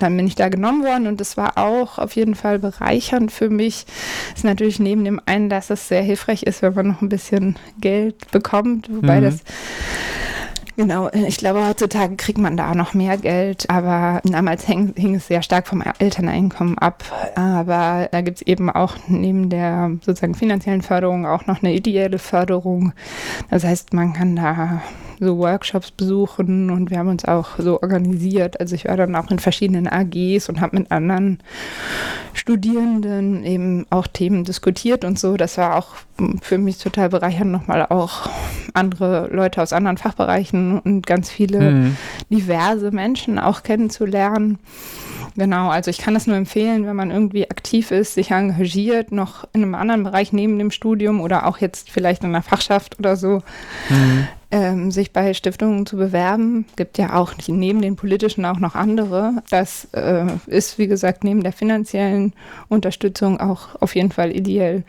dann 0.00 0.16
bin 0.16 0.26
ich 0.26 0.34
da 0.34 0.48
genommen 0.48 0.82
worden 0.82 1.06
und 1.06 1.20
das 1.20 1.36
war 1.36 1.56
auch 1.58 1.98
auf 1.98 2.16
jeden 2.16 2.34
Fall 2.34 2.58
bereichernd 2.58 3.30
für 3.30 3.48
mich. 3.48 3.86
Ist 4.34 4.44
natürlich 4.44 4.80
neben 4.80 5.04
dem 5.04 5.20
einen, 5.26 5.48
dass 5.48 5.70
es 5.70 5.86
sehr 5.86 6.02
hilfreich 6.02 6.42
ist, 6.42 6.60
wenn 6.60 6.74
man 6.74 6.88
noch 6.88 7.00
ein 7.00 7.08
bisschen 7.08 7.56
Geld 7.80 8.32
bekommt, 8.32 8.92
wobei 8.92 9.20
mhm. 9.20 9.24
das 9.24 9.42
Genau, 10.80 11.08
äh, 11.08 11.26
ich 11.26 11.36
glaube, 11.36 11.68
heutzutage 11.68 12.16
kriegt 12.16 12.38
man 12.38 12.56
da 12.56 12.74
noch 12.74 12.94
mehr 12.94 13.18
Geld, 13.18 13.68
aber 13.68 14.22
damals 14.24 14.64
hing, 14.64 14.94
hing 14.96 15.16
es 15.16 15.26
sehr 15.26 15.42
stark 15.42 15.66
vom 15.66 15.82
Elterneinkommen 15.98 16.78
ab. 16.78 17.04
Aber 17.34 18.08
da 18.10 18.22
gibt 18.22 18.38
es 18.38 18.46
eben 18.46 18.70
auch 18.70 18.96
neben 19.06 19.50
der 19.50 19.90
sozusagen 20.00 20.34
finanziellen 20.34 20.80
Förderung 20.80 21.26
auch 21.26 21.44
noch 21.44 21.62
eine 21.62 21.74
ideelle 21.74 22.18
Förderung. 22.18 22.94
Das 23.50 23.62
heißt, 23.62 23.92
man 23.92 24.14
kann 24.14 24.36
da 24.36 24.80
so 25.20 25.38
Workshops 25.38 25.90
besuchen 25.90 26.70
und 26.70 26.90
wir 26.90 26.98
haben 26.98 27.08
uns 27.08 27.26
auch 27.26 27.58
so 27.58 27.82
organisiert. 27.82 28.58
Also 28.58 28.74
ich 28.74 28.86
war 28.86 28.96
dann 28.96 29.14
auch 29.14 29.30
in 29.30 29.38
verschiedenen 29.38 29.86
AGs 29.86 30.48
und 30.48 30.62
habe 30.62 30.78
mit 30.78 30.90
anderen 30.90 31.38
Studierenden 32.32 33.44
eben 33.44 33.86
auch 33.90 34.06
Themen 34.06 34.44
diskutiert 34.44 35.04
und 35.04 35.18
so. 35.18 35.36
Das 35.36 35.58
war 35.58 35.76
auch 35.76 35.88
für 36.40 36.56
mich 36.56 36.78
total 36.78 37.10
bereichernd, 37.10 37.52
nochmal 37.52 37.86
auch 37.86 38.30
andere 38.72 39.28
Leute 39.30 39.60
aus 39.60 39.74
anderen 39.74 39.98
Fachbereichen 39.98 40.78
und 40.78 41.06
ganz 41.06 41.28
viele 41.28 41.70
mhm. 41.70 41.96
diverse 42.30 42.90
Menschen 42.90 43.38
auch 43.38 43.62
kennenzulernen. 43.62 44.58
Genau, 45.36 45.68
also 45.68 45.90
ich 45.90 45.98
kann 45.98 46.14
das 46.14 46.26
nur 46.26 46.36
empfehlen, 46.36 46.86
wenn 46.86 46.96
man 46.96 47.10
irgendwie 47.10 47.48
aktiv 47.48 47.90
ist, 47.90 48.14
sich 48.14 48.30
engagiert, 48.30 49.12
noch 49.12 49.46
in 49.52 49.62
einem 49.62 49.74
anderen 49.74 50.02
Bereich 50.02 50.32
neben 50.32 50.58
dem 50.58 50.70
Studium 50.70 51.20
oder 51.20 51.46
auch 51.46 51.58
jetzt 51.58 51.90
vielleicht 51.90 52.24
in 52.24 52.30
einer 52.30 52.42
Fachschaft 52.42 52.98
oder 52.98 53.16
so, 53.16 53.42
mhm 53.90 54.26
ähm, 54.50 54.90
sich 54.90 55.12
bei 55.12 55.34
Stiftungen 55.34 55.86
zu 55.86 55.96
bewerben. 55.96 56.66
Gibt 56.76 56.98
ja 56.98 57.14
auch 57.14 57.32
neben 57.46 57.80
den 57.82 57.96
politischen 57.96 58.44
auch 58.44 58.58
noch 58.58 58.74
andere. 58.74 59.42
Das 59.50 59.88
äh, 59.92 60.26
ist, 60.46 60.78
wie 60.78 60.88
gesagt, 60.88 61.24
neben 61.24 61.42
der 61.42 61.52
finanziellen 61.52 62.32
Unterstützung 62.68 63.40
auch 63.40 63.80
auf 63.80 63.94
jeden 63.94 64.12
Fall 64.12 64.34
ideell. 64.34 64.84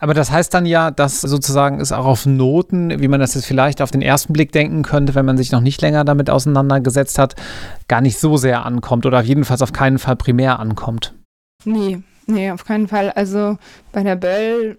Aber 0.00 0.14
das 0.14 0.30
heißt 0.30 0.54
dann 0.54 0.64
ja, 0.64 0.90
dass 0.90 1.20
sozusagen 1.20 1.78
es 1.78 1.92
auch 1.92 2.06
auf 2.06 2.24
Noten, 2.24 3.00
wie 3.00 3.08
man 3.08 3.20
das 3.20 3.34
jetzt 3.34 3.44
vielleicht 3.44 3.82
auf 3.82 3.90
den 3.90 4.00
ersten 4.00 4.32
Blick 4.32 4.50
denken 4.50 4.82
könnte, 4.82 5.14
wenn 5.14 5.26
man 5.26 5.36
sich 5.36 5.52
noch 5.52 5.60
nicht 5.60 5.82
länger 5.82 6.04
damit 6.04 6.30
auseinandergesetzt 6.30 7.18
hat, 7.18 7.36
gar 7.86 8.00
nicht 8.00 8.18
so 8.18 8.38
sehr 8.38 8.64
ankommt 8.64 9.04
oder 9.04 9.20
jedenfalls 9.20 9.60
auf 9.60 9.74
keinen 9.74 9.98
Fall 9.98 10.16
primär 10.16 10.58
ankommt. 10.58 11.14
Nee, 11.64 12.00
nee, 12.26 12.50
auf 12.50 12.64
keinen 12.64 12.88
Fall. 12.88 13.10
Also 13.10 13.58
bei 13.92 14.02
der 14.02 14.16
Böll 14.16 14.78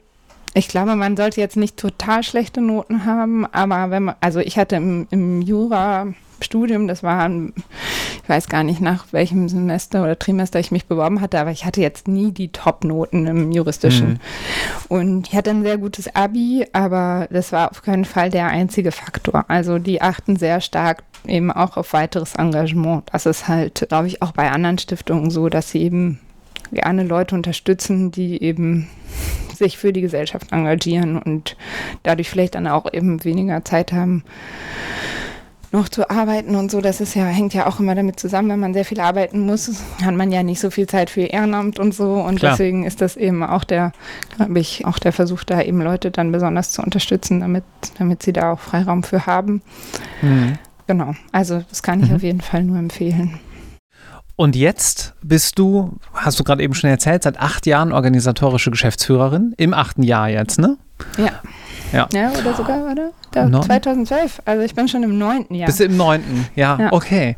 ich 0.54 0.68
glaube, 0.68 0.96
man 0.96 1.16
sollte 1.16 1.40
jetzt 1.40 1.58
nicht 1.58 1.78
total 1.78 2.24
schlechte 2.24 2.62
Noten 2.62 3.06
haben, 3.06 3.46
aber 3.46 3.90
wenn 3.90 4.04
man, 4.04 4.16
also 4.20 4.40
ich 4.40 4.58
hatte 4.58 4.76
im, 4.76 5.08
im 5.10 5.42
Jura-Studium, 5.42 6.88
das 6.88 7.04
war, 7.04 7.30
ich 7.30 8.30
weiß 8.30 8.50
gar 8.50 8.64
nicht 8.64 8.82
nach 8.82 9.06
welchem 9.12 9.48
Semester 9.48 10.04
oder 10.04 10.20
Trimester 10.20 10.60
ich 10.60 10.72
mich 10.72 10.88
beworben 10.88 11.22
hatte, 11.22 11.40
aber 11.40 11.52
ich 11.52 11.64
hatte 11.64 11.80
jetzt 11.80 12.10
nie 12.10 12.32
die 12.32 12.50
Top-Noten 12.50 13.28
im 13.28 13.52
Juristischen. 13.52 14.10
Mhm. 14.10 14.20
Und 14.90 15.28
ich 15.30 15.36
hatte 15.36 15.52
ein 15.52 15.64
sehr 15.64 15.78
gutes 15.78 16.14
Abi, 16.16 16.66
aber 16.74 17.28
das 17.32 17.54
war 17.54 17.72
auf 17.72 17.82
keinen 17.82 18.06
Fall 18.06 18.30
der 18.30 18.48
einzige 18.48 18.92
Faktor. 18.92 19.46
Also 19.48 19.80
die 19.80 20.02
achten 20.02 20.36
sehr 20.36 20.60
stark 20.60 21.04
eben 21.26 21.52
auch 21.52 21.78
auf 21.78 21.94
weiteres 21.94 22.36
Engagement. 22.36 23.04
Das 23.14 23.26
ist 23.26 23.48
halt, 23.48 23.86
glaube 23.88 24.08
ich, 24.08 24.22
auch 24.22 24.32
bei 24.32 24.52
anderen 24.52 24.80
Stiftungen 24.80 25.30
so, 25.30 25.48
dass 25.48 25.72
sie 25.72 25.84
eben 25.84 26.20
gerne 26.72 27.04
Leute 27.04 27.36
unterstützen, 27.36 28.12
die 28.12 28.42
eben 28.42 28.88
sich 29.56 29.78
für 29.78 29.94
die 29.94 30.02
Gesellschaft 30.02 30.52
engagieren 30.52 31.18
und 31.18 31.56
dadurch 32.04 32.30
vielleicht 32.30 32.56
dann 32.56 32.68
auch 32.68 32.92
eben 32.92 33.24
weniger 33.24 33.64
Zeit 33.64 33.94
haben, 33.94 34.24
noch 35.72 35.88
zu 35.88 36.10
arbeiten 36.10 36.56
und 36.56 36.70
so. 36.70 36.82
Das 36.82 37.00
ist 37.00 37.16
ja, 37.16 37.26
hängt 37.26 37.54
ja 37.54 37.68
auch 37.68 37.80
immer 37.80 37.96
damit 37.96 38.20
zusammen, 38.20 38.50
wenn 38.50 38.60
man 38.60 38.74
sehr 38.74 38.86
viel 38.86 39.00
arbeiten 39.00 39.40
muss, 39.40 39.72
hat 40.04 40.16
man 40.16 40.32
ja 40.32 40.44
nicht 40.44 40.60
so 40.60 40.70
viel 40.70 40.88
Zeit 40.88 41.10
für 41.10 41.22
Ehrenamt 41.22 41.80
und 41.80 41.94
so. 41.94 42.14
Und 42.16 42.40
Klar. 42.40 42.52
deswegen 42.52 42.86
ist 42.86 43.02
das 43.02 43.16
eben 43.16 43.44
auch 43.44 43.64
der, 43.64 43.94
glaube 44.36 44.60
ich, 44.60 44.86
auch 44.86 45.00
der 45.00 45.14
Versuch, 45.14 45.44
da 45.44 45.62
eben 45.62 45.82
Leute 45.82 46.12
dann 46.12 46.32
besonders 46.32 46.72
zu 46.72 46.82
unterstützen, 46.82 47.40
damit, 47.40 47.64
damit 47.98 48.24
sie 48.24 48.34
da 48.34 48.52
auch 48.52 48.60
Freiraum 48.60 49.04
für 49.04 49.26
haben. 49.26 49.62
Mhm. 50.22 50.58
Genau. 50.88 51.16
Also 51.32 51.64
das 51.70 51.84
kann 51.84 52.04
ich 52.04 52.10
mhm. 52.10 52.16
auf 52.16 52.24
jeden 52.24 52.42
Fall 52.42 52.64
nur 52.64 52.78
empfehlen. 52.78 53.40
Und 54.36 54.56
jetzt 54.56 55.14
bist 55.22 55.60
du, 55.60 55.98
hast 56.14 56.40
du 56.40 56.44
gerade 56.44 56.64
eben 56.64 56.74
schon 56.74 56.90
erzählt, 56.90 57.24
seit 57.24 57.40
acht 57.40 57.66
Jahren 57.66 57.92
organisatorische 57.92 58.72
Geschäftsführerin. 58.72 59.54
Im 59.58 59.74
achten 59.74 60.04
Jahr 60.04 60.30
jetzt, 60.30 60.60
ne? 60.60 60.78
Ja. 61.18 61.32
Ja. 61.92 62.08
ja, 62.14 62.32
oder 62.32 62.54
sogar, 62.54 62.90
oder? 62.90 63.12
Da, 63.32 63.62
2012. 63.62 64.42
Also 64.46 64.64
ich 64.64 64.76
bin 64.76 64.88
schon 64.88 65.04
im 65.04 65.18
neunten 65.18 65.56
Jahr. 65.56 65.66
Bist 65.66 65.82
du 65.82 65.86
im 65.86 65.98
neunten? 65.98 66.48
Ja, 66.56 66.78
ja, 66.80 66.94
okay. 66.94 67.36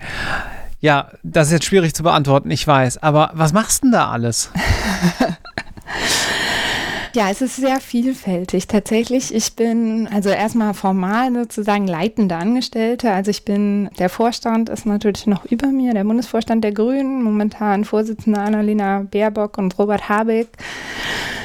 Ja, 0.80 1.10
das 1.24 1.48
ist 1.48 1.54
jetzt 1.54 1.66
schwierig 1.66 1.96
zu 1.96 2.04
beantworten, 2.04 2.52
ich 2.52 2.68
weiß. 2.68 3.02
Aber 3.02 3.32
was 3.34 3.54
machst 3.54 3.84
du 3.84 3.88
denn 3.88 3.94
da 3.94 4.12
alles? 4.12 4.52
Ja, 7.16 7.30
es 7.30 7.42
ist 7.42 7.58
sehr 7.58 7.80
vielfältig. 7.80 8.68
Tatsächlich, 8.68 9.34
ich 9.34 9.56
bin 9.56 10.08
also 10.12 10.30
erstmal 10.30 10.74
formal 10.74 11.32
sozusagen 11.32 11.88
leitende 11.88 12.36
Angestellte. 12.36 13.12
Also 13.12 13.30
ich 13.30 13.46
bin, 13.46 13.92
der 14.00 14.10
Vorstand 14.10 14.70
ist 14.70 14.88
natürlich 14.88 15.28
noch 15.28 15.46
über 15.46 15.68
mir, 15.68 15.94
der 15.94 16.06
Bundesvorstand 16.06 16.64
der 16.64 16.72
Grünen, 16.72 17.22
momentan 17.22 17.86
Vorsitzende 17.86 18.40
Annalena 18.40 19.06
Baerbock 19.12 19.60
und 19.60 19.78
Robert 19.78 20.10
Habeck. 20.10 20.48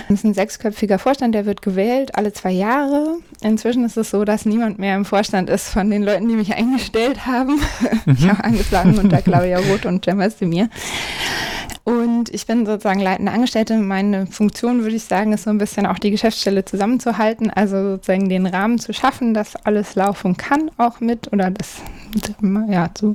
Das 0.09 0.21
ist 0.21 0.25
ein 0.25 0.33
sechsköpfiger 0.33 0.99
Vorstand, 0.99 1.35
der 1.35 1.45
wird 1.45 1.61
gewählt 1.61 2.15
alle 2.15 2.33
zwei 2.33 2.53
Jahre. 2.53 3.19
Inzwischen 3.43 3.85
ist 3.85 3.99
es 3.99 4.09
so, 4.09 4.25
dass 4.25 4.47
niemand 4.47 4.79
mehr 4.79 4.97
im 4.97 5.05
Vorstand 5.05 5.51
ist 5.51 5.69
von 5.69 5.91
den 5.91 6.03
Leuten, 6.03 6.31
die 6.31 6.35
mich 6.35 6.55
eingestellt 6.55 7.27
haben. 7.27 7.61
Mhm. 8.07 8.15
Ich 8.19 8.29
habe 8.29 8.45
angeschlagen 8.45 8.99
unter 8.99 9.21
Claudia 9.21 9.59
Roth 9.59 9.85
und 9.85 10.05
Cem 10.05 10.21
Özdemir. 10.21 10.69
Und 11.89 12.29
ich 12.35 12.45
bin 12.45 12.67
sozusagen 12.67 13.01
leitende 13.01 13.33
Angestellte. 13.33 13.79
Meine 13.79 14.27
Funktion, 14.27 14.83
würde 14.83 14.97
ich 14.97 15.05
sagen, 15.05 15.33
ist 15.33 15.45
so 15.45 15.51
ein 15.51 15.57
bisschen 15.57 15.87
auch 15.87 15.99
die 15.99 16.11
Geschäftsstelle 16.11 16.67
zusammenzuhalten, 16.67 17.49
also 17.49 17.93
sozusagen 17.93 18.29
den 18.29 18.45
Rahmen 18.45 18.79
zu 18.79 18.93
schaffen, 18.93 19.33
dass 19.33 19.57
alles 19.57 19.95
laufen 19.95 20.37
kann, 20.37 20.71
auch 20.77 21.01
mit 21.01 21.33
oder 21.33 21.51
das 21.51 21.77
ja, 22.69 22.91
zu 22.93 23.15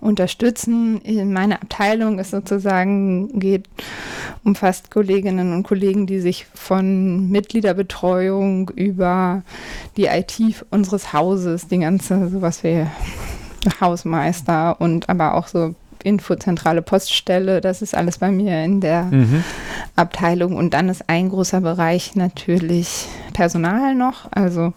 unterstützen. 0.00 1.00
In 1.00 1.32
meiner 1.32 1.56
Abteilung 1.62 2.20
ist 2.20 2.30
sozusagen, 2.30 3.40
geht, 3.40 3.66
umfasst 4.44 4.92
Kolleginnen 4.92 5.52
und 5.52 5.64
Kollegen, 5.64 6.06
die 6.06 6.20
sich 6.20 6.46
von 6.54 7.28
Mitgliederbetreuung 7.28 8.70
über 8.76 9.42
die 9.96 10.04
IT 10.04 10.64
unseres 10.70 11.12
Hauses, 11.12 11.66
die 11.66 11.78
ganze, 11.78 12.28
sowas 12.28 12.62
wie 12.62 12.86
Hausmeister 13.80 14.80
und 14.80 15.08
aber 15.08 15.34
auch 15.34 15.48
so 15.48 15.74
Infozentrale 16.04 16.82
Poststelle, 16.82 17.60
das 17.60 17.82
ist 17.82 17.94
alles 17.94 18.18
bei 18.18 18.30
mir 18.30 18.64
in 18.64 18.80
der 18.80 19.04
mhm. 19.04 19.44
Abteilung. 19.96 20.56
Und 20.56 20.74
dann 20.74 20.88
ist 20.88 21.08
ein 21.08 21.28
großer 21.28 21.60
Bereich 21.60 22.14
natürlich 22.16 23.06
Personal 23.32 23.94
noch. 23.94 24.30
Also 24.30 24.72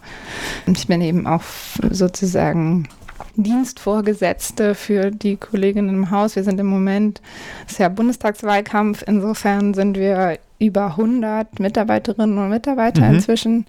ich 0.66 0.86
bin 0.86 1.00
eben 1.00 1.26
auch 1.26 1.42
sozusagen 1.90 2.88
Dienstvorgesetzte 3.36 4.74
für 4.74 5.10
die 5.10 5.36
Kolleginnen 5.36 5.90
im 5.90 6.10
Haus. 6.10 6.36
Wir 6.36 6.44
sind 6.44 6.58
im 6.58 6.66
Moment, 6.66 7.20
es 7.66 7.72
ist 7.72 7.78
ja 7.78 7.88
Bundestagswahlkampf, 7.88 9.04
insofern 9.06 9.74
sind 9.74 9.96
wir 9.96 10.38
über 10.58 10.86
100 10.86 11.60
Mitarbeiterinnen 11.60 12.38
und 12.38 12.48
Mitarbeiter 12.48 13.06
mhm. 13.06 13.16
inzwischen. 13.16 13.66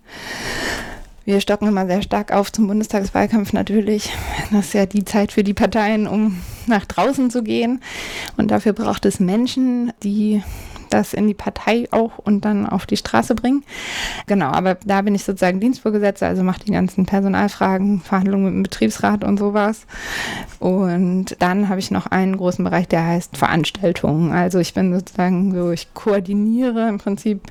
Wir 1.27 1.41
stocken 1.41 1.67
immer 1.67 1.85
sehr 1.87 2.01
stark 2.01 2.31
auf 2.31 2.53
zum 2.53 2.67
Bundestagswahlkampf 2.67 3.51
natürlich. 3.51 4.13
Das 4.49 4.67
ist 4.67 4.73
ja 4.73 4.85
die 4.85 5.03
Zeit 5.03 5.33
für 5.33 5.43
die 5.43 5.53
Parteien, 5.53 6.07
um 6.07 6.41
nach 6.67 6.85
draußen 6.85 7.29
zu 7.29 7.43
gehen. 7.43 7.81
Und 8.37 8.49
dafür 8.49 8.71
braucht 8.71 9.03
es 9.03 9.19
Menschen, 9.19 9.91
die 10.03 10.41
das 10.89 11.13
in 11.13 11.27
die 11.27 11.33
Partei 11.33 11.87
auch 11.91 12.17
und 12.17 12.45
dann 12.45 12.67
auf 12.67 12.85
die 12.85 12.97
Straße 12.97 13.35
bringen. 13.35 13.63
Genau, 14.25 14.47
aber 14.47 14.75
da 14.85 15.01
bin 15.01 15.15
ich 15.15 15.23
sozusagen 15.23 15.59
Dienstvorgesetzter, 15.59 16.27
also 16.27 16.43
mache 16.43 16.63
die 16.65 16.71
ganzen 16.71 17.05
Personalfragen, 17.05 18.01
Verhandlungen 18.01 18.45
mit 18.45 18.53
dem 18.53 18.63
Betriebsrat 18.63 19.23
und 19.23 19.37
sowas. 19.37 19.85
Und 20.59 21.35
dann 21.39 21.69
habe 21.69 21.79
ich 21.79 21.91
noch 21.91 22.07
einen 22.07 22.37
großen 22.37 22.63
Bereich, 22.63 22.87
der 22.87 23.05
heißt 23.05 23.37
Veranstaltungen. 23.37 24.31
Also 24.31 24.59
ich 24.59 24.73
bin 24.73 24.93
sozusagen 24.93 25.53
so, 25.53 25.71
ich 25.71 25.93
koordiniere 25.93 26.87
im 26.89 26.97
Prinzip 26.97 27.41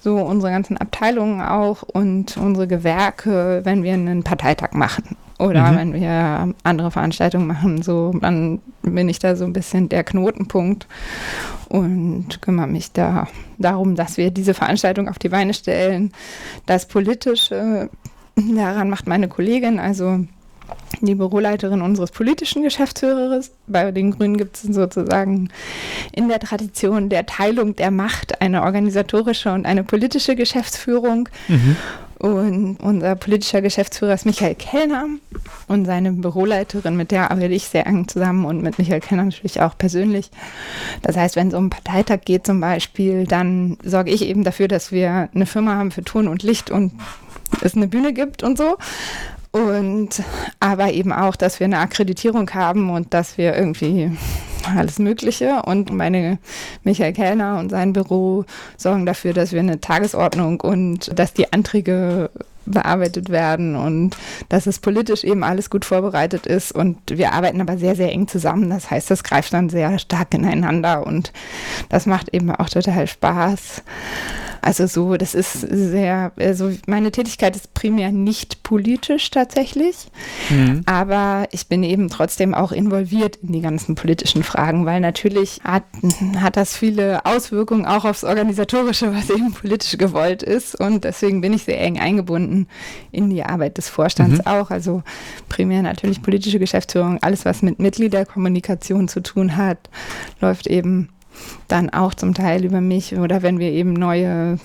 so 0.00 0.16
unsere 0.16 0.52
ganzen 0.52 0.76
Abteilungen 0.76 1.40
auch 1.42 1.82
und 1.82 2.36
unsere 2.36 2.66
Gewerke, 2.66 3.60
wenn 3.64 3.82
wir 3.82 3.94
einen 3.94 4.24
Parteitag 4.24 4.72
machen. 4.72 5.16
Oder 5.38 5.70
mhm. 5.70 5.76
wenn 5.76 5.94
wir 5.94 6.54
andere 6.64 6.90
Veranstaltungen 6.90 7.46
machen, 7.46 7.82
so, 7.82 8.12
dann 8.20 8.60
bin 8.82 9.08
ich 9.08 9.20
da 9.20 9.36
so 9.36 9.44
ein 9.44 9.52
bisschen 9.52 9.88
der 9.88 10.02
Knotenpunkt 10.02 10.86
und 11.68 12.42
kümmere 12.42 12.66
mich 12.66 12.92
da 12.92 13.28
darum, 13.58 13.94
dass 13.94 14.16
wir 14.16 14.30
diese 14.30 14.54
Veranstaltung 14.54 15.08
auf 15.08 15.18
die 15.18 15.28
Beine 15.28 15.54
stellen. 15.54 16.12
Das 16.66 16.86
Politische, 16.86 17.88
daran 18.36 18.90
macht 18.90 19.06
meine 19.06 19.28
Kollegin, 19.28 19.78
also 19.78 20.24
die 21.00 21.14
Büroleiterin 21.14 21.82
unseres 21.82 22.10
politischen 22.10 22.62
Geschäftsführers. 22.62 23.52
Bei 23.66 23.90
den 23.92 24.10
Grünen 24.10 24.36
gibt 24.36 24.56
es 24.56 24.62
sozusagen 24.62 25.50
in 26.12 26.28
der 26.28 26.40
Tradition 26.40 27.08
der 27.08 27.26
Teilung 27.26 27.76
der 27.76 27.90
Macht 27.90 28.40
eine 28.40 28.62
organisatorische 28.62 29.52
und 29.52 29.66
eine 29.66 29.84
politische 29.84 30.36
Geschäftsführung. 30.36 31.28
Mhm. 31.48 31.76
Und 32.18 32.78
unser 32.80 33.14
politischer 33.14 33.62
Geschäftsführer 33.62 34.14
ist 34.14 34.26
Michael 34.26 34.56
Kellner 34.56 35.06
und 35.68 35.84
seine 35.84 36.10
Büroleiterin, 36.12 36.96
mit 36.96 37.12
der 37.12 37.30
arbeite 37.30 37.54
ich 37.54 37.66
sehr 37.68 37.86
eng 37.86 38.08
zusammen 38.08 38.44
und 38.44 38.60
mit 38.60 38.76
Michael 38.78 39.00
Kellner 39.00 39.24
natürlich 39.24 39.60
auch 39.60 39.78
persönlich. 39.78 40.30
Das 41.02 41.16
heißt, 41.16 41.36
wenn 41.36 41.48
es 41.48 41.54
um 41.54 41.64
einen 41.64 41.70
Parteitag 41.70 42.22
geht 42.24 42.44
zum 42.44 42.60
Beispiel, 42.60 43.24
dann 43.24 43.78
sorge 43.84 44.10
ich 44.10 44.22
eben 44.22 44.42
dafür, 44.42 44.66
dass 44.66 44.90
wir 44.90 45.28
eine 45.32 45.46
Firma 45.46 45.76
haben 45.76 45.92
für 45.92 46.02
Ton 46.02 46.26
und 46.26 46.42
Licht 46.42 46.72
und 46.72 46.92
es 47.62 47.76
eine 47.76 47.86
Bühne 47.86 48.12
gibt 48.12 48.42
und 48.42 48.58
so. 48.58 48.76
Und 49.52 50.22
aber 50.60 50.92
eben 50.92 51.12
auch, 51.12 51.36
dass 51.36 51.60
wir 51.60 51.66
eine 51.66 51.78
Akkreditierung 51.78 52.50
haben 52.50 52.90
und 52.90 53.14
dass 53.14 53.38
wir 53.38 53.56
irgendwie 53.56 54.10
alles 54.66 54.98
Mögliche. 54.98 55.62
Und 55.62 55.92
meine 55.92 56.38
Michael 56.84 57.12
Kellner 57.12 57.58
und 57.58 57.70
sein 57.70 57.92
Büro 57.92 58.44
sorgen 58.76 59.06
dafür, 59.06 59.32
dass 59.32 59.52
wir 59.52 59.60
eine 59.60 59.80
Tagesordnung 59.80 60.60
und 60.60 61.18
dass 61.18 61.32
die 61.32 61.52
Anträge 61.52 62.30
bearbeitet 62.72 63.30
werden 63.30 63.76
und 63.76 64.16
dass 64.48 64.66
es 64.66 64.78
politisch 64.78 65.24
eben 65.24 65.42
alles 65.42 65.70
gut 65.70 65.84
vorbereitet 65.84 66.46
ist. 66.46 66.72
Und 66.72 66.98
wir 67.08 67.32
arbeiten 67.32 67.60
aber 67.60 67.78
sehr, 67.78 67.96
sehr 67.96 68.12
eng 68.12 68.28
zusammen. 68.28 68.70
Das 68.70 68.90
heißt, 68.90 69.10
das 69.10 69.24
greift 69.24 69.52
dann 69.52 69.68
sehr 69.68 69.98
stark 69.98 70.34
ineinander 70.34 71.06
und 71.06 71.32
das 71.88 72.06
macht 72.06 72.34
eben 72.34 72.50
auch 72.50 72.68
total 72.68 73.06
Spaß. 73.06 73.82
Also 74.60 74.86
so, 74.86 75.16
das 75.16 75.34
ist 75.34 75.52
sehr, 75.52 76.32
also 76.36 76.70
meine 76.86 77.10
Tätigkeit 77.10 77.54
ist 77.56 77.74
primär 77.74 78.12
nicht 78.12 78.62
politisch 78.62 79.30
tatsächlich, 79.30 80.08
mhm. 80.50 80.82
aber 80.86 81.46
ich 81.52 81.68
bin 81.68 81.82
eben 81.82 82.08
trotzdem 82.08 82.54
auch 82.54 82.72
involviert 82.72 83.36
in 83.36 83.52
die 83.52 83.60
ganzen 83.60 83.94
politischen 83.94 84.42
Fragen, 84.42 84.86
weil 84.86 85.00
natürlich 85.00 85.60
hat, 85.64 85.84
hat 86.40 86.56
das 86.56 86.76
viele 86.76 87.24
Auswirkungen 87.24 87.86
auch 87.86 88.04
aufs 88.04 88.24
Organisatorische, 88.24 89.14
was 89.14 89.30
eben 89.30 89.52
politisch 89.52 89.96
gewollt 89.98 90.42
ist 90.42 90.78
und 90.78 91.04
deswegen 91.04 91.40
bin 91.40 91.52
ich 91.52 91.64
sehr 91.64 91.80
eng 91.80 91.98
eingebunden 91.98 92.66
in 93.12 93.30
die 93.30 93.42
Arbeit 93.42 93.78
des 93.78 93.88
Vorstands 93.88 94.38
mhm. 94.38 94.46
auch, 94.46 94.70
also 94.70 95.02
primär 95.48 95.82
natürlich 95.82 96.22
politische 96.22 96.58
Geschäftsführung, 96.58 97.18
alles 97.22 97.44
was 97.44 97.62
mit 97.62 97.78
Mitgliederkommunikation 97.78 99.08
zu 99.08 99.22
tun 99.22 99.56
hat, 99.56 99.78
läuft 100.40 100.66
eben 100.66 101.10
dann 101.68 101.90
auch 101.90 102.14
zum 102.14 102.34
Teil 102.34 102.64
über 102.64 102.80
mich 102.80 103.16
oder 103.16 103.42
wenn 103.42 103.58
wir 103.58 103.70
eben 103.70 103.92
neue 103.92 104.58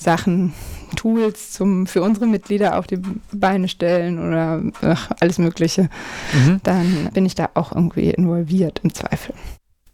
Sachen, 0.00 0.54
Tools 0.96 1.52
zum, 1.52 1.86
für 1.86 2.02
unsere 2.02 2.26
Mitglieder 2.26 2.78
auf 2.78 2.86
die 2.86 3.00
Beine 3.32 3.68
stellen 3.68 4.18
oder 4.18 4.62
ach, 4.82 5.10
alles 5.20 5.38
Mögliche, 5.38 5.90
mhm. 6.32 6.60
dann 6.62 7.10
bin 7.12 7.26
ich 7.26 7.34
da 7.34 7.50
auch 7.54 7.72
irgendwie 7.72 8.10
involviert 8.10 8.80
im 8.82 8.94
Zweifel. 8.94 9.34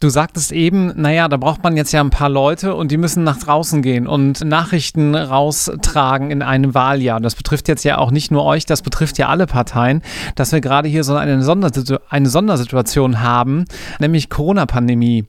Du 0.00 0.10
sagtest 0.10 0.52
eben, 0.52 0.92
naja, 1.00 1.28
da 1.28 1.36
braucht 1.36 1.62
man 1.62 1.76
jetzt 1.76 1.92
ja 1.92 2.00
ein 2.00 2.10
paar 2.10 2.28
Leute 2.28 2.74
und 2.74 2.90
die 2.90 2.96
müssen 2.96 3.24
nach 3.24 3.38
draußen 3.38 3.80
gehen 3.80 4.06
und 4.06 4.44
Nachrichten 4.44 5.14
raustragen 5.14 6.30
in 6.30 6.42
einem 6.42 6.74
Wahljahr. 6.74 7.20
Das 7.20 7.34
betrifft 7.34 7.68
jetzt 7.68 7.84
ja 7.84 7.96
auch 7.98 8.10
nicht 8.10 8.30
nur 8.30 8.44
euch, 8.44 8.66
das 8.66 8.82
betrifft 8.82 9.16
ja 9.18 9.28
alle 9.28 9.46
Parteien, 9.46 10.02
dass 10.34 10.52
wir 10.52 10.60
gerade 10.60 10.88
hier 10.88 11.04
so 11.04 11.14
eine, 11.14 11.42
Sondersitu 11.42 11.96
eine 12.10 12.28
Sondersituation 12.28 13.20
haben, 13.22 13.64
nämlich 13.98 14.28
Corona-Pandemie. 14.28 15.24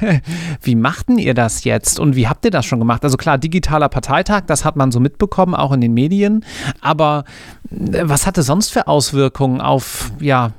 wie 0.62 0.74
machten 0.74 1.16
ihr 1.16 1.32
das 1.32 1.64
jetzt 1.64 1.98
und 1.98 2.16
wie 2.16 2.28
habt 2.28 2.44
ihr 2.44 2.50
das 2.50 2.66
schon 2.66 2.78
gemacht? 2.78 3.04
Also 3.04 3.16
klar, 3.16 3.38
digitaler 3.38 3.88
Parteitag, 3.88 4.42
das 4.46 4.64
hat 4.64 4.76
man 4.76 4.92
so 4.92 5.00
mitbekommen, 5.00 5.54
auch 5.54 5.72
in 5.72 5.80
den 5.80 5.94
Medien. 5.94 6.44
Aber 6.80 7.24
äh, 7.70 8.02
was 8.02 8.26
hatte 8.26 8.42
sonst 8.42 8.70
für 8.70 8.86
Auswirkungen 8.86 9.60
auf 9.60 10.12
ja, 10.20 10.50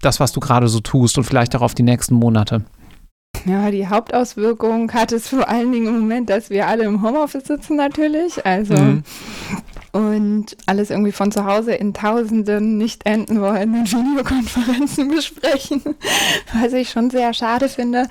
das, 0.00 0.20
was 0.20 0.32
du 0.32 0.40
gerade 0.40 0.68
so 0.68 0.80
tust 0.80 1.18
und 1.18 1.24
vielleicht 1.24 1.54
auch 1.56 1.62
auf 1.62 1.74
die 1.74 1.82
nächsten 1.82 2.14
Monate? 2.14 2.62
Ja, 3.44 3.70
die 3.70 3.86
Hauptauswirkung 3.86 4.92
hat 4.92 5.12
es 5.12 5.28
vor 5.28 5.48
allen 5.48 5.70
Dingen 5.70 5.88
im 5.88 6.00
Moment, 6.00 6.30
dass 6.30 6.50
wir 6.50 6.66
alle 6.66 6.84
im 6.84 7.02
Homeoffice 7.02 7.44
sitzen 7.44 7.76
natürlich. 7.76 8.44
Also 8.46 8.74
mhm 8.74 9.02
und 9.94 10.56
alles 10.66 10.90
irgendwie 10.90 11.12
von 11.12 11.30
zu 11.30 11.44
Hause 11.44 11.72
in 11.72 11.94
Tausenden 11.94 12.76
nicht 12.76 13.06
enden 13.06 13.40
wollenden 13.40 13.86
Videokonferenzen 13.86 15.08
besprechen, 15.08 15.82
was 16.52 16.72
ich 16.72 16.90
schon 16.90 17.10
sehr 17.10 17.32
schade 17.32 17.68
finde. 17.68 18.08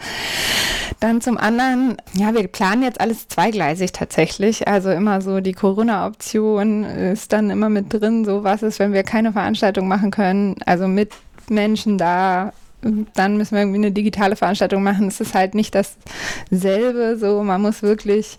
Dann 1.02 1.20
zum 1.20 1.38
anderen, 1.38 1.98
ja, 2.14 2.34
wir 2.34 2.48
planen 2.48 2.84
jetzt 2.84 3.02
alles 3.02 3.28
zweigleisig 3.28 3.92
tatsächlich. 3.92 4.66
Also 4.66 4.92
immer 4.92 5.20
so 5.20 5.42
die 5.42 5.52
Corona-Option 5.52 6.86
ist 6.86 7.34
dann 7.34 7.50
immer 7.50 7.68
mit 7.68 7.92
drin. 7.94 8.24
So 8.24 8.46
was 8.46 8.64
ist, 8.64 8.80
wenn 8.80 8.94
wir 8.94 9.04
keine 9.04 9.34
Veranstaltung 9.34 9.90
machen 9.90 10.10
können, 10.10 10.56
also 10.66 10.88
mit 10.88 11.12
Menschen 11.50 11.98
da 11.98 12.54
dann 13.16 13.38
müssen 13.38 13.56
wir 13.56 13.62
irgendwie 13.62 13.78
eine 13.78 13.92
digitale 13.92 14.36
Veranstaltung 14.36 14.84
machen. 14.84 15.08
Es 15.08 15.20
ist 15.20 15.34
halt 15.34 15.56
nicht 15.56 15.76
dasselbe. 15.76 17.18
So, 17.18 17.44
man 17.44 17.62
muss 17.62 17.82
wirklich 17.82 18.38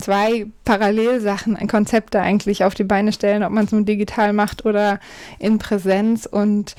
zwei 0.00 0.46
Parallelsachen, 0.64 1.56
Konzepte 1.68 2.20
eigentlich 2.20 2.64
auf 2.64 2.74
die 2.74 2.84
Beine 2.84 3.12
stellen, 3.12 3.42
ob 3.42 3.52
man 3.52 3.64
es 3.64 3.72
nun 3.72 3.84
digital 3.84 4.32
macht 4.32 4.64
oder 4.64 5.00
in 5.38 5.58
Präsenz. 5.58 6.26
Und 6.26 6.74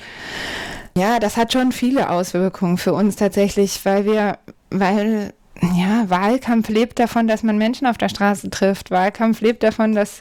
ja, 0.96 1.18
das 1.18 1.36
hat 1.36 1.52
schon 1.52 1.72
viele 1.72 2.10
Auswirkungen 2.10 2.78
für 2.78 2.92
uns 2.92 3.16
tatsächlich, 3.16 3.84
weil 3.84 4.04
wir, 4.04 4.38
weil 4.70 5.32
ja, 5.76 6.10
Wahlkampf 6.10 6.68
lebt 6.68 6.98
davon, 6.98 7.28
dass 7.28 7.42
man 7.42 7.56
Menschen 7.56 7.86
auf 7.86 7.98
der 7.98 8.08
Straße 8.08 8.50
trifft. 8.50 8.90
Wahlkampf 8.90 9.40
lebt 9.40 9.62
davon, 9.62 9.94
dass, 9.94 10.20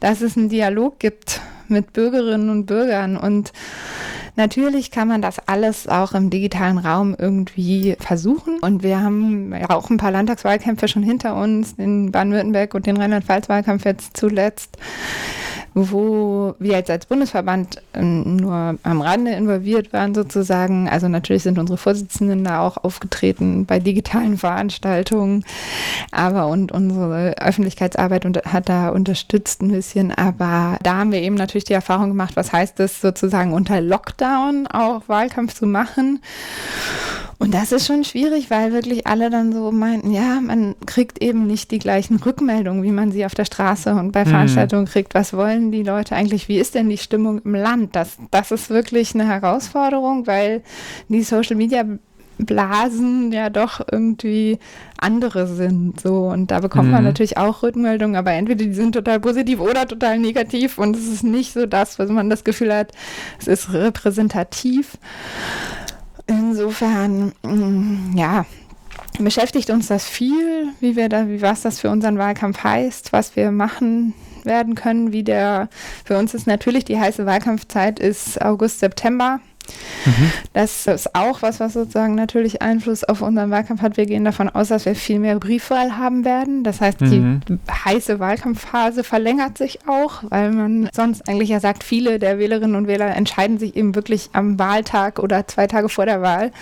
dass 0.00 0.20
es 0.20 0.36
einen 0.36 0.48
Dialog 0.48 0.98
gibt 0.98 1.40
mit 1.70 1.92
Bürgerinnen 1.92 2.50
und 2.50 2.66
Bürgern. 2.66 3.16
Und 3.16 3.52
Natürlich 4.36 4.90
kann 4.90 5.08
man 5.08 5.20
das 5.20 5.38
alles 5.48 5.86
auch 5.86 6.12
im 6.12 6.30
digitalen 6.30 6.78
Raum 6.78 7.14
irgendwie 7.18 7.96
versuchen. 7.98 8.58
Und 8.60 8.82
wir 8.82 9.02
haben 9.02 9.52
ja 9.52 9.68
auch 9.70 9.90
ein 9.90 9.96
paar 9.96 10.12
Landtagswahlkämpfe 10.12 10.88
schon 10.88 11.02
hinter 11.02 11.36
uns, 11.36 11.74
in 11.76 12.12
Baden-Württemberg 12.12 12.74
und 12.74 12.86
den 12.86 12.96
Rheinland-Pfalz-Wahlkampf 12.96 13.84
jetzt 13.84 14.16
zuletzt 14.16 14.78
wo 15.74 16.54
wir 16.58 16.72
jetzt 16.72 16.90
als 16.90 17.06
Bundesverband 17.06 17.82
ähm, 17.94 18.36
nur 18.36 18.76
am 18.82 19.00
Rande 19.00 19.32
involviert 19.32 19.92
waren 19.92 20.14
sozusagen. 20.14 20.88
Also 20.88 21.08
natürlich 21.08 21.42
sind 21.42 21.58
unsere 21.58 21.78
Vorsitzenden 21.78 22.44
da 22.44 22.60
auch 22.60 22.76
aufgetreten 22.78 23.66
bei 23.66 23.78
digitalen 23.78 24.36
Veranstaltungen, 24.36 25.44
aber 26.10 26.48
und 26.48 26.72
unsere 26.72 27.38
Öffentlichkeitsarbeit 27.38 28.24
hat 28.46 28.68
da 28.68 28.88
unterstützt 28.90 29.62
ein 29.62 29.68
bisschen. 29.68 30.12
Aber 30.12 30.78
da 30.82 30.96
haben 30.96 31.12
wir 31.12 31.20
eben 31.20 31.36
natürlich 31.36 31.64
die 31.64 31.72
Erfahrung 31.72 32.08
gemacht, 32.08 32.36
was 32.36 32.52
heißt 32.52 32.80
es 32.80 33.00
sozusagen 33.00 33.52
unter 33.52 33.80
Lockdown 33.80 34.66
auch 34.66 35.08
Wahlkampf 35.08 35.54
zu 35.54 35.66
machen. 35.66 36.20
Und 37.40 37.54
das 37.54 37.72
ist 37.72 37.86
schon 37.86 38.04
schwierig, 38.04 38.50
weil 38.50 38.70
wirklich 38.74 39.06
alle 39.06 39.30
dann 39.30 39.54
so 39.54 39.72
meinten, 39.72 40.12
ja, 40.12 40.42
man 40.42 40.74
kriegt 40.84 41.22
eben 41.22 41.46
nicht 41.46 41.70
die 41.70 41.78
gleichen 41.78 42.16
Rückmeldungen, 42.16 42.82
wie 42.82 42.90
man 42.90 43.12
sie 43.12 43.24
auf 43.24 43.34
der 43.34 43.46
Straße 43.46 43.94
und 43.94 44.12
bei 44.12 44.26
mhm. 44.26 44.28
Veranstaltungen 44.28 44.84
kriegt. 44.84 45.14
Was 45.14 45.32
wollen 45.32 45.72
die 45.72 45.82
Leute 45.82 46.14
eigentlich? 46.14 46.48
Wie 46.48 46.58
ist 46.58 46.74
denn 46.74 46.90
die 46.90 46.98
Stimmung 46.98 47.40
im 47.42 47.54
Land? 47.54 47.96
Das, 47.96 48.18
das 48.30 48.50
ist 48.50 48.68
wirklich 48.68 49.14
eine 49.14 49.26
Herausforderung, 49.26 50.26
weil 50.26 50.62
die 51.08 51.22
Social 51.22 51.56
Media 51.56 51.86
Blasen 52.36 53.32
ja 53.32 53.48
doch 53.48 53.80
irgendwie 53.90 54.58
andere 54.98 55.46
sind. 55.46 55.98
So. 55.98 56.28
Und 56.28 56.50
da 56.50 56.60
bekommt 56.60 56.88
mhm. 56.88 56.92
man 56.92 57.04
natürlich 57.04 57.38
auch 57.38 57.62
Rückmeldungen, 57.62 58.16
aber 58.16 58.32
entweder 58.32 58.64
die 58.64 58.74
sind 58.74 58.92
total 58.92 59.18
positiv 59.18 59.60
oder 59.60 59.88
total 59.88 60.18
negativ 60.18 60.76
und 60.76 60.94
es 60.94 61.08
ist 61.08 61.24
nicht 61.24 61.54
so 61.54 61.64
das, 61.64 61.98
was 61.98 62.10
man 62.10 62.28
das 62.28 62.44
Gefühl 62.44 62.74
hat, 62.74 62.92
es 63.38 63.48
ist 63.48 63.72
repräsentativ. 63.72 64.98
Insofern, 66.30 67.32
mm, 67.42 68.16
ja, 68.16 68.46
beschäftigt 69.18 69.68
uns 69.70 69.88
das 69.88 70.04
viel, 70.04 70.68
wie 70.78 70.94
wir 70.94 71.08
da, 71.08 71.28
wie 71.28 71.42
was 71.42 71.62
das 71.62 71.80
für 71.80 71.90
unseren 71.90 72.18
Wahlkampf 72.18 72.62
heißt, 72.62 73.12
was 73.12 73.34
wir 73.34 73.50
machen 73.50 74.14
werden 74.44 74.76
können, 74.76 75.12
wie 75.12 75.24
der, 75.24 75.68
für 76.04 76.16
uns 76.16 76.32
ist 76.32 76.46
natürlich 76.46 76.84
die 76.84 77.00
heiße 77.00 77.26
Wahlkampfzeit 77.26 77.98
ist 77.98 78.40
August, 78.40 78.78
September. 78.78 79.40
Mhm. 80.04 80.32
Das 80.52 80.86
ist 80.86 81.14
auch 81.14 81.42
was, 81.42 81.60
was 81.60 81.74
sozusagen 81.74 82.14
natürlich 82.14 82.62
Einfluss 82.62 83.04
auf 83.04 83.22
unseren 83.22 83.50
Wahlkampf 83.50 83.82
hat. 83.82 83.96
Wir 83.96 84.06
gehen 84.06 84.24
davon 84.24 84.48
aus, 84.48 84.68
dass 84.68 84.84
wir 84.84 84.94
viel 84.94 85.18
mehr 85.18 85.38
Briefwahl 85.38 85.96
haben 85.96 86.24
werden. 86.24 86.64
Das 86.64 86.80
heißt, 86.80 87.00
mhm. 87.02 87.40
die 87.48 87.58
heiße 87.70 88.18
Wahlkampfphase 88.18 89.04
verlängert 89.04 89.58
sich 89.58 89.80
auch, 89.86 90.22
weil 90.28 90.52
man 90.52 90.88
sonst 90.92 91.28
eigentlich 91.28 91.50
ja 91.50 91.60
sagt, 91.60 91.84
viele 91.84 92.18
der 92.18 92.38
Wählerinnen 92.38 92.76
und 92.76 92.86
Wähler 92.86 93.14
entscheiden 93.14 93.58
sich 93.58 93.76
eben 93.76 93.94
wirklich 93.94 94.30
am 94.32 94.58
Wahltag 94.58 95.18
oder 95.18 95.46
zwei 95.46 95.66
Tage 95.66 95.88
vor 95.88 96.06
der 96.06 96.22
Wahl. 96.22 96.52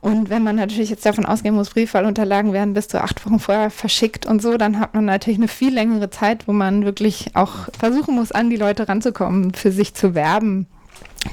Und 0.00 0.30
wenn 0.30 0.44
man 0.44 0.56
natürlich 0.56 0.90
jetzt 0.90 1.04
davon 1.04 1.26
ausgehen 1.26 1.54
muss, 1.54 1.70
Briefwahlunterlagen 1.70 2.52
werden 2.52 2.74
bis 2.74 2.88
zu 2.88 3.02
acht 3.02 3.24
Wochen 3.26 3.40
vorher 3.40 3.70
verschickt 3.70 4.26
und 4.26 4.40
so, 4.40 4.56
dann 4.56 4.78
hat 4.78 4.94
man 4.94 5.04
natürlich 5.04 5.38
eine 5.38 5.48
viel 5.48 5.74
längere 5.74 6.10
Zeit, 6.10 6.46
wo 6.46 6.52
man 6.52 6.84
wirklich 6.84 7.30
auch 7.34 7.68
versuchen 7.76 8.14
muss, 8.14 8.30
an 8.30 8.50
die 8.50 8.56
Leute 8.56 8.88
ranzukommen, 8.88 9.54
für 9.54 9.72
sich 9.72 9.94
zu 9.94 10.14
werben 10.14 10.66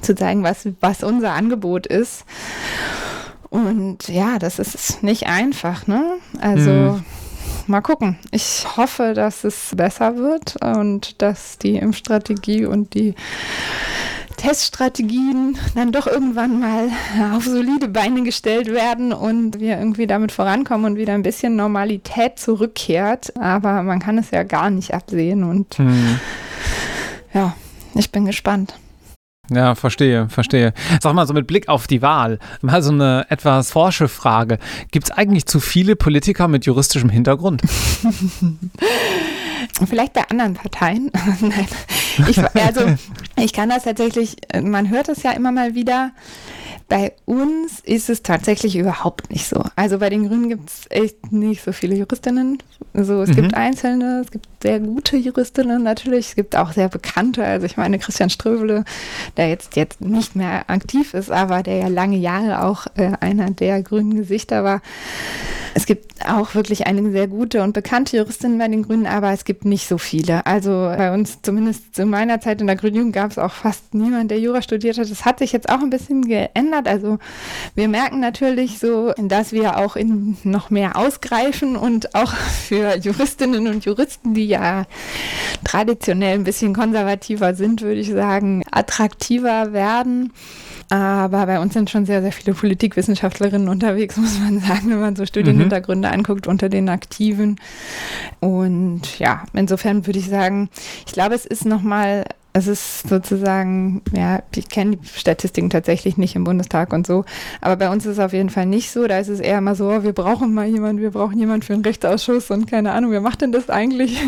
zu 0.02 0.15
zeigen, 0.15 0.43
was, 0.43 0.67
was 0.82 1.04
unser 1.04 1.34
Angebot 1.34 1.88
ist. 1.88 2.26
Und 3.50 4.08
ja, 4.08 4.39
das 4.39 4.60
ist 4.60 5.04
nicht 5.04 5.28
einfach, 5.28 5.88
ne? 5.88 6.17
Also 6.41 6.71
mhm. 6.71 7.06
mal 7.67 7.82
gucken. 7.82 8.17
Ich 8.32 8.65
hoffe, 8.76 9.13
dass 9.13 9.43
es 9.43 9.71
besser 9.76 10.17
wird 10.17 10.62
und 10.62 11.21
dass 11.21 11.58
die 11.58 11.78
Impfstrategie 11.78 12.65
und 12.65 12.93
die 12.93 13.15
Teststrategien 14.36 15.58
dann 15.76 15.91
doch 15.91 16.08
irgendwann 16.08 16.60
mal 16.60 16.89
auf 17.34 17.45
solide 17.45 17.88
Beine 17.88 18.24
gestellt 18.24 18.67
werden 18.67 19.13
und 19.13 19.60
wir 19.60 19.78
irgendwie 19.78 20.08
damit 20.08 20.32
vorankommen 20.32 20.86
und 20.86 20.98
wieder 20.98 21.13
ein 21.13 21.24
bisschen 21.24 21.56
Normalität 21.56 22.38
zurückkehrt. 22.38 23.38
Aber 23.38 23.84
man 23.84 24.00
kann 24.00 24.17
es 24.17 24.32
ja 24.32 24.43
gar 24.43 24.69
nicht 24.69 24.93
absehen 24.93 25.43
und 25.43 25.80
mhm. 25.80 26.19
ja, 27.34 27.56
ich 27.93 28.12
bin 28.12 28.26
gespannt. 28.26 28.76
Ja, 29.51 29.75
verstehe, 29.75 30.27
verstehe. 30.29 30.73
Sag 31.01 31.13
mal 31.13 31.27
so 31.27 31.34
mit 31.34 31.47
Blick 31.47 31.69
auf 31.69 31.88
die 31.88 32.01
Wahl, 32.01 32.39
mal 32.62 32.81
so 32.81 32.91
eine 32.91 33.25
etwas 33.29 33.71
forsche 33.71 34.08
Frage. 34.08 34.58
Gibt 34.91 35.05
es 35.05 35.12
eigentlich 35.12 35.45
zu 35.45 35.60
viele 35.60 35.95
Politiker 35.95 36.47
mit 36.47 36.65
juristischem 36.65 37.10
Hintergrund? 37.10 37.62
Vielleicht 39.88 40.14
bei 40.14 40.28
anderen 40.30 40.54
Parteien. 40.54 41.12
Nein. 41.42 41.68
Ich, 42.30 42.40
also, 42.40 42.96
ich 43.36 43.52
kann 43.52 43.70
das 43.70 43.84
tatsächlich, 43.84 44.38
man 44.62 44.90
hört 44.90 45.10
es 45.10 45.24
ja 45.24 45.32
immer 45.32 45.52
mal 45.52 45.76
wieder, 45.76 46.12
bei 46.88 47.14
uns 47.26 47.80
ist 47.80 48.10
es 48.10 48.22
tatsächlich 48.22 48.76
überhaupt 48.76 49.32
nicht 49.32 49.48
so. 49.48 49.64
Also 49.76 49.98
bei 49.98 50.10
den 50.10 50.28
Grünen 50.28 50.50
gibt 50.50 50.70
es 50.70 50.86
echt 50.90 51.32
nicht 51.32 51.64
so 51.64 51.72
viele 51.72 51.96
Juristinnen. 51.96 52.62
Also 52.94 53.24
es 53.24 53.30
mhm. 53.30 53.36
gibt 53.36 53.54
einzelne, 53.56 54.22
es 54.24 54.32
gibt 54.32 54.48
sehr 54.62 54.80
gute 54.80 55.18
Juristinnen 55.18 55.82
natürlich, 55.82 56.30
es 56.30 56.36
gibt 56.36 56.56
auch 56.56 56.72
sehr 56.74 56.90
bekannte. 56.90 57.44
Also 57.44 57.66
ich 57.66 57.78
meine 57.78 57.98
Christian 57.98 58.30
Ströbele, 58.30 58.86
der 59.36 59.50
jetzt, 59.50 59.76
jetzt 59.76 60.00
nicht 60.00 60.36
mehr 60.36 60.70
aktiv 60.70 61.16
ist, 61.16 61.32
aber 61.32 61.64
der 61.64 61.78
ja 61.78 61.88
lange 61.88 62.18
Jahre 62.18 62.64
auch 62.64 62.86
äh, 62.96 63.14
einer 63.20 63.50
der 63.50 63.82
grünen 63.82 64.16
Gesichter 64.16 64.64
war. 64.64 64.82
Es 65.74 65.88
gibt 65.88 66.26
auch 66.26 66.56
wirklich 66.56 66.88
einige 66.88 67.12
sehr 67.12 67.28
gute 67.28 67.64
und 67.64 67.74
bekannte 67.74 68.16
Juristinnen 68.16 68.58
bei 68.60 68.68
den 68.68 68.84
Grünen, 68.84 69.08
aber 69.08 69.32
es 69.32 69.44
gibt 69.44 69.64
nicht 69.65 69.88
so 69.88 69.97
viele. 69.97 70.45
Also 70.45 70.69
bei 70.69 71.13
uns, 71.13 71.41
zumindest 71.41 71.95
zu 71.95 72.06
meiner 72.06 72.39
Zeit 72.39 72.62
in 72.62 72.67
der 72.67 72.75
Grünen 72.75 72.95
Jugend, 72.95 73.13
gab 73.13 73.32
es 73.32 73.38
auch 73.38 73.51
fast 73.51 73.93
niemand, 73.93 74.32
der 74.32 74.39
Jura 74.39 74.62
studiert 74.62 74.97
hat. 74.97 75.10
Das 75.10 75.25
hat 75.25 75.39
sich 75.39 75.51
jetzt 75.51 75.69
auch 75.69 75.80
ein 75.80 75.89
bisschen 75.89 76.28
geändert. 76.28 76.88
Also 76.88 77.17
wir 77.73 77.88
merken 77.88 78.19
natürlich 78.19 78.80
so, 78.80 79.13
dass 79.17 79.51
wir 79.51 79.78
auch 79.78 79.95
in 79.95 80.38
noch 80.43 80.69
mehr 80.69 80.95
ausgreifen 80.95 81.75
und 81.75 82.15
auch 82.15 82.34
für 82.34 82.97
Juristinnen 82.97 83.67
und 83.67 83.86
Juristen, 83.86 84.34
die 84.34 84.47
ja 84.47 84.86
traditionell 85.63 86.36
ein 86.36 86.43
bisschen 86.43 86.73
konservativer 86.73 87.56
sind, 87.56 87.82
würde 87.82 87.99
ich 87.99 88.12
sagen, 88.12 88.63
attraktiver 88.71 89.73
werden. 89.73 90.32
Aber 90.89 91.45
bei 91.45 91.60
uns 91.60 91.74
sind 91.74 91.89
schon 91.89 92.06
sehr, 92.06 92.21
sehr 92.21 92.32
viele 92.32 92.56
Politikwissenschaftlerinnen 92.56 93.69
unterwegs, 93.69 94.17
muss 94.17 94.39
man 94.39 94.60
sagen, 94.60 94.89
wenn 94.89 95.00
man 95.00 95.15
so 95.15 95.26
Studienhintergründe 95.26 96.08
mhm. 96.08 96.13
anguckt 96.13 96.48
unter 96.48 96.69
den 96.69 96.89
Aktiven. 96.89 97.60
Und 98.39 99.19
ja, 99.19 99.43
insofern 99.54 100.06
würde 100.06 100.19
ich 100.19 100.30
sagen, 100.30 100.69
ich 101.06 101.13
glaube, 101.13 101.36
es 101.36 101.45
ist 101.45 101.65
nochmal 101.65 102.26
es 102.58 102.67
ist 102.67 103.10
sozusagen, 103.10 104.02
ja, 104.15 104.41
ich 104.56 104.69
kenne 104.69 104.95
die 104.95 105.08
Statistiken 105.08 105.69
tatsächlich 105.69 106.15
nicht 106.15 106.38
im 106.38 106.45
Bundestag 106.45 106.93
und 106.93 107.06
so, 107.06 107.26
aber 107.60 107.76
bei 107.76 107.89
uns 107.89 108.06
ist 108.06 108.13
es 108.13 108.19
auf 108.19 108.32
jeden 108.32 108.50
Fall 108.50 108.65
nicht 108.65 108.91
so. 108.91 109.08
Da 109.08 109.19
ist 109.19 109.28
es 109.28 109.41
eher 109.41 109.60
mal 109.60 109.76
so, 109.76 110.04
wir 110.04 110.13
brauchen 110.13 110.54
mal 110.54 110.65
jemanden, 110.65 111.02
wir 111.02 111.12
brauchen 111.12 111.38
jemanden 111.38 111.63
für 111.63 111.74
einen 111.74 111.84
Rechtsausschuss 111.84 112.52
und 112.52 112.65
keine 112.65 112.93
Ahnung, 112.93 113.12
wer 113.12 113.19
macht 113.19 113.41
denn 113.41 113.52
das 113.52 113.69
eigentlich? 113.69 114.21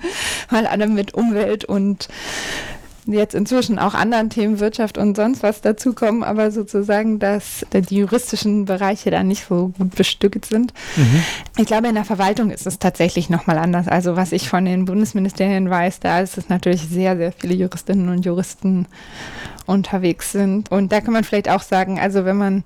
Weil 0.50 0.66
alle 0.66 0.86
mit 0.86 1.12
Umwelt 1.12 1.66
und 1.66 2.08
jetzt 3.06 3.34
inzwischen 3.34 3.78
auch 3.78 3.94
anderen 3.94 4.30
Themen, 4.30 4.60
Wirtschaft 4.60 4.96
und 4.98 5.16
sonst 5.16 5.42
was 5.42 5.60
dazukommen, 5.60 6.22
aber 6.22 6.50
sozusagen, 6.50 7.18
dass 7.18 7.66
die 7.72 7.96
juristischen 7.96 8.64
Bereiche 8.64 9.10
da 9.10 9.22
nicht 9.22 9.46
so 9.46 9.72
gut 9.78 9.94
bestückt 9.94 10.46
sind. 10.46 10.72
Mhm. 10.96 11.22
Ich 11.58 11.66
glaube, 11.66 11.88
in 11.88 11.94
der 11.94 12.04
Verwaltung 12.04 12.50
ist 12.50 12.66
es 12.66 12.78
tatsächlich 12.78 13.28
nochmal 13.30 13.58
anders. 13.58 13.88
Also 13.88 14.16
was 14.16 14.32
ich 14.32 14.48
von 14.48 14.64
den 14.64 14.86
Bundesministerien 14.86 15.68
weiß, 15.68 16.00
da 16.00 16.20
ist 16.20 16.38
es 16.38 16.48
natürlich 16.48 16.82
sehr, 16.82 17.16
sehr 17.16 17.32
viele 17.32 17.54
Juristinnen 17.54 18.08
und 18.08 18.24
Juristen 18.24 18.86
unterwegs 19.66 20.32
sind. 20.32 20.70
Und 20.70 20.92
da 20.92 21.00
kann 21.00 21.12
man 21.12 21.24
vielleicht 21.24 21.48
auch 21.50 21.62
sagen, 21.62 21.98
also 21.98 22.24
wenn 22.24 22.36
man, 22.36 22.64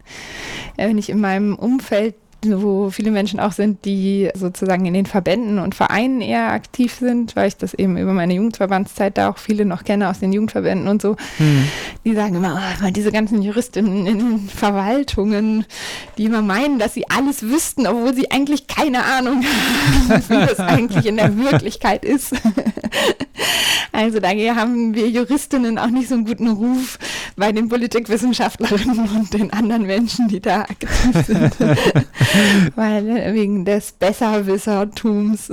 wenn 0.77 0.99
ich 0.99 1.11
in 1.11 1.21
meinem 1.21 1.55
Umfeld 1.55 2.15
wo 2.47 2.91
viele 2.91 3.11
Menschen 3.11 3.41
auch 3.41 3.53
sind, 3.53 3.85
die 3.85 4.31
sozusagen 4.35 4.87
in 4.87 4.95
den 4.95 5.07
Verbänden 5.07 5.59
und 5.59 5.75
Vereinen 5.75 6.21
eher 6.21 6.53
aktiv 6.53 6.95
sind, 6.95 7.35
weil 7.35 7.49
ich 7.49 7.57
das 7.57 7.75
eben 7.75 7.97
über 7.97 8.13
meine 8.13 8.35
Jugendverbandszeit 8.35 9.19
da 9.19 9.29
auch 9.29 9.39
viele 9.39 9.65
noch 9.65 9.83
kenne 9.83 10.09
aus 10.09 10.21
den 10.21 10.33
Jugendverbänden 10.33 10.87
und 10.87 11.03
so. 11.03 11.17
Hm. 11.39 11.65
Die 12.05 12.15
sagen 12.15 12.37
immer, 12.37 12.61
oh, 12.83 12.91
diese 12.91 13.11
ganzen 13.11 13.43
Juristinnen 13.43 14.07
in 14.07 14.49
Verwaltungen, 14.49 15.65
die 16.17 16.27
immer 16.27 16.43
meinen, 16.43 16.79
dass 16.79 16.95
sie 16.95 17.11
alles 17.11 17.43
wüssten, 17.43 17.87
obwohl 17.87 18.15
sie 18.15 18.31
eigentlich 18.31 18.69
keine 18.69 19.05
Ahnung 19.05 19.43
haben, 20.09 20.23
wie 20.29 20.47
das 20.47 20.61
eigentlich 20.61 21.07
in 21.07 21.17
der 21.17 21.37
Wirklichkeit 21.37 22.05
ist. 22.05 22.35
Also 23.93 24.21
daher 24.21 24.55
haben 24.55 24.95
wir 24.95 25.09
Juristinnen 25.09 25.79
auch 25.79 25.89
nicht 25.89 26.09
so 26.09 26.15
einen 26.15 26.25
guten 26.25 26.49
Ruf 26.49 26.99
bei 27.37 27.51
den 27.51 27.69
Politikwissenschaftlerinnen 27.69 29.09
und 29.09 29.33
den 29.33 29.53
anderen 29.53 29.87
Menschen, 29.87 30.29
die 30.29 30.41
da 30.41 30.63
aktiv 30.63 31.27
sind. 31.27 31.57
Weil 32.77 33.09
äh, 33.09 33.35
wegen 33.35 33.65
des 33.65 33.93
Besserwissertums. 33.93 35.51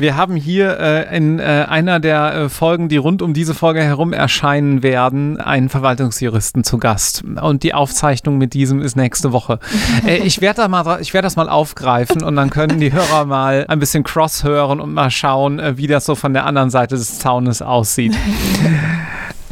Wir 0.00 0.16
haben 0.16 0.34
hier 0.34 0.80
äh, 0.80 1.16
in 1.16 1.38
äh, 1.38 1.66
einer 1.68 2.00
der 2.00 2.34
äh, 2.34 2.48
Folgen, 2.48 2.88
die 2.88 2.96
rund 2.96 3.22
um 3.22 3.32
diese 3.32 3.54
Folge 3.54 3.80
herum 3.80 4.12
erscheinen 4.12 4.82
werden, 4.82 5.40
einen 5.40 5.68
Verwaltungsjuristen 5.68 6.64
zu 6.64 6.78
Gast. 6.78 7.22
Und 7.22 7.62
die 7.62 7.74
Aufzeichnung 7.74 8.36
mit 8.36 8.54
diesem 8.54 8.82
ist 8.82 8.96
nächste 8.96 9.32
Woche. 9.32 9.58
Äh, 10.06 10.18
ich 10.18 10.40
werde 10.40 10.62
da 10.62 10.68
mal, 10.68 10.84
das 10.84 11.36
mal 11.36 11.48
aufgreifen 11.48 12.22
und 12.22 12.34
dann 12.36 12.50
können 12.50 12.80
die 12.80 12.92
Hörer 12.92 13.24
mal 13.26 13.64
ein 13.68 13.78
bisschen 13.78 14.02
cross 14.02 14.42
hören 14.42 14.80
und 14.80 14.92
mal 14.92 15.10
schauen, 15.10 15.58
äh, 15.60 15.76
wie 15.78 15.86
das 15.86 16.04
so 16.04 16.14
von 16.14 16.32
der 16.32 16.44
anderen 16.44 16.68
Seite 16.68 16.96
des 16.96 17.18
Zaunes 17.20 17.62
aussieht. 17.62 18.16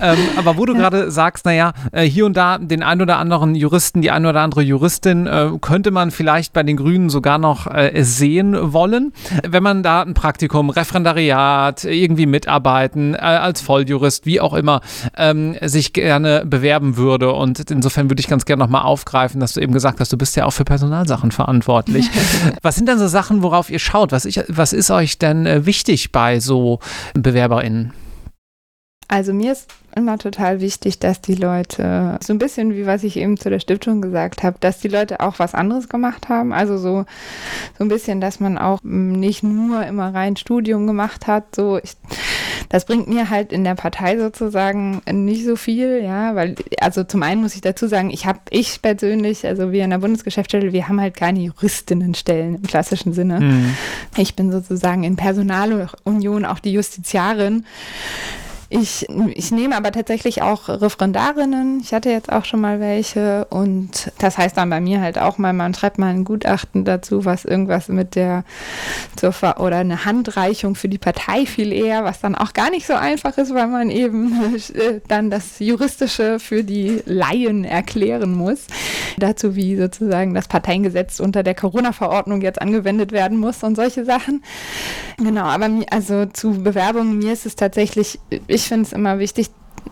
Ähm, 0.03 0.19
aber 0.37 0.57
wo 0.59 0.67
du 0.67 0.75
gerade 0.75 1.11
sagst, 1.11 1.45
naja, 1.45 1.73
äh, 1.93 2.03
hier 2.03 2.27
und 2.27 2.37
da 2.37 2.59
den 2.59 2.83
ein 2.83 3.01
oder 3.01 3.19
anderen 3.19 3.55
Juristen, 3.55 4.03
die 4.03 4.11
ein 4.11 4.27
oder 4.27 4.41
andere 4.41 4.63
Juristin 4.63 5.27
äh, 5.27 5.51
könnte 5.61 5.93
man 5.93 6.11
vielleicht 6.11 6.53
bei 6.53 6.65
den 6.65 6.77
Grünen 6.77 7.09
sogar 7.09 7.39
noch 7.39 7.67
äh, 7.67 8.03
sehen 8.03 8.73
wollen, 8.73 9.13
wenn 9.49 9.63
man 9.63 9.83
da 9.83 10.03
ein 10.03 10.15
Praktikum, 10.15 10.71
Referendariat, 10.71 11.85
irgendwie 11.85 12.27
mitarbeiten, 12.27 13.15
äh, 13.15 13.19
als 13.19 13.61
Volljurist, 13.61 14.27
wie 14.27 14.41
auch 14.41 14.55
immer, 14.55 14.81
ähm, 15.17 15.57
sich 15.63 15.93
gerne 15.93 16.43
bewerben 16.45 16.97
würde. 16.97 17.33
Und 17.33 17.71
insofern 17.71 18.11
würde 18.11 18.21
ich 18.21 18.29
ganz 18.29 18.45
gerne 18.45 18.63
nochmal 18.63 18.83
aufgreifen, 18.83 19.41
dass 19.41 19.55
du 19.55 19.61
eben 19.61 19.73
gesagt 19.73 20.01
hast, 20.01 20.13
du 20.13 20.19
bist 20.19 20.35
ja 20.37 20.47
auch 20.47 20.53
für 20.53 20.65
Personalsachen 20.65 21.31
verantwortlich. 21.31 22.11
was 22.63 22.75
sind 22.75 22.89
denn 22.89 22.99
so 22.99 23.07
Sachen, 23.07 23.43
worauf 23.43 23.71
ihr 23.71 23.79
schaut? 23.79 24.11
Was, 24.11 24.25
ich, 24.25 24.41
was 24.49 24.73
ist 24.73 24.91
euch 24.91 25.19
denn 25.19 25.47
äh, 25.47 25.65
wichtig 25.65 26.11
bei 26.11 26.41
so 26.41 26.81
BewerberInnen? 27.15 27.93
Also 29.09 29.33
mir 29.33 29.53
ist 29.53 29.69
immer 29.95 30.19
total 30.19 30.61
wichtig, 30.61 30.99
dass 30.99 31.21
die 31.21 31.35
Leute, 31.35 32.19
so 32.23 32.33
ein 32.33 32.39
bisschen 32.39 32.75
wie 32.75 32.87
was 32.87 33.05
ich 33.05 33.17
eben 33.17 33.37
zu 33.37 33.51
der 33.51 33.61
Stiftung 33.61 34.01
gesagt 34.01 34.43
habe, 34.43 34.57
dass 34.61 34.81
die 34.81 34.89
Leute 34.89 35.21
auch 35.21 35.39
was 35.39 35.55
anderes 35.55 35.89
gemacht 35.89 36.29
haben. 36.29 36.53
Also 36.53 36.79
so, 36.79 37.05
so 37.79 37.85
ein 37.85 37.89
bisschen, 37.89 38.21
dass 38.21 38.41
man 38.41 38.59
auch 38.59 38.79
nicht 38.83 39.43
nur 39.43 39.85
immer 39.85 40.15
rein 40.15 40.37
Studium 40.37 40.87
gemacht 40.87 41.27
hat. 41.27 41.55
So, 41.55 41.79
ich, 41.83 41.93
das 42.71 42.87
bringt 42.87 43.09
mir 43.09 43.29
halt 43.29 43.53
in 43.53 43.65
der 43.65 43.75
Partei 43.75 44.19
sozusagen 44.19 45.03
nicht 45.11 45.45
so 45.45 45.57
viel, 45.57 46.03
ja, 46.03 46.35
weil, 46.35 46.55
also 46.81 47.05
zum 47.05 47.23
einen 47.23 47.43
muss 47.43 47.55
ich 47.55 47.61
dazu 47.61 47.87
sagen, 47.87 48.11
ich 48.11 48.25
habe, 48.25 48.41
ich 48.49 48.81
persönlich, 48.81 49.47
also 49.47 49.73
wir 49.73 49.85
in 49.85 49.91
der 49.91 49.99
Bundesgeschäftsstelle, 49.99 50.73
wir 50.73 50.89
haben 50.89 51.01
halt 51.01 51.17
keine 51.17 51.41
Juristinnenstellen 51.41 52.57
im 52.57 52.63
klassischen 52.63 53.13
Sinne. 53.13 53.41
Mhm. 53.41 53.77
Ich 54.17 54.37
bin 54.37 54.51
sozusagen 54.51 55.05
in 55.05 55.17
Personalunion 55.17 56.47
auch 56.47 56.61
die 56.61 56.73
Justiziarin. 56.73 57.67
Ich, 58.75 59.07
ich 59.35 59.51
nehme 59.51 59.77
aber 59.77 59.93
tatsächlich 59.93 60.41
auch 60.41 60.67
Referendarinnen. 60.71 61.81
Ich 61.83 61.93
hatte 61.93 62.09
jetzt 62.09 62.33
auch 62.33 62.47
schon 62.47 62.63
mal 62.63 62.81
welche 62.81 63.45
und 63.51 64.11
das 64.17 64.39
heißt 64.39 64.57
dann 64.57 64.71
bei 64.71 64.81
mir 64.81 65.03
halt 65.03 65.19
auch 65.19 65.37
mal, 65.37 65.53
man 65.53 65.75
schreibt 65.75 65.99
mal 65.99 66.07
ein 66.07 66.25
Gutachten 66.25 66.87
dazu, 66.87 67.27
was 67.27 67.45
irgendwas 67.45 67.89
mit 67.89 68.15
der 68.15 68.45
zur 69.15 69.33
Ver 69.33 69.61
oder 69.61 69.77
eine 69.77 70.07
Handreichung 70.07 70.75
für 70.75 70.89
die 70.89 70.97
Partei 70.97 71.45
viel 71.45 71.71
eher, 71.71 72.05
was 72.05 72.21
dann 72.21 72.35
auch 72.35 72.55
gar 72.55 72.71
nicht 72.71 72.87
so 72.87 72.95
einfach 72.95 73.37
ist, 73.37 73.53
weil 73.53 73.67
man 73.67 73.91
eben 73.91 74.57
äh, 74.75 75.01
dann 75.07 75.29
das 75.29 75.59
Juristische 75.59 76.39
für 76.39 76.65
die 76.65 77.03
Laien 77.05 77.65
erklären 77.65 78.33
muss. 78.33 78.69
Dazu, 79.19 79.55
wie 79.55 79.77
sozusagen 79.77 80.33
das 80.33 80.49
Parteiengesetz 80.49 81.21
unter 81.21 81.43
der 81.43 81.55
Corona-Verordnung 81.55 82.41
jetzt 82.41 82.63
angewendet 82.63 83.13
werden 83.13 83.37
muss 83.37 83.63
und 83.63 83.77
solche 83.77 84.07
Sachen. 84.07 84.43
Genau, 85.19 85.45
aber 85.45 85.69
also 85.91 86.25
zu 86.25 86.63
Bewerbungen, 86.63 87.19
mir 87.19 87.35
ist 87.35 87.45
es 87.45 87.55
tatsächlich, 87.55 88.19
ich 88.47 88.62
ich 88.63 88.69
finde 88.69 88.87
es 88.87 88.93
immer 88.93 89.19
wichtig, 89.19 89.51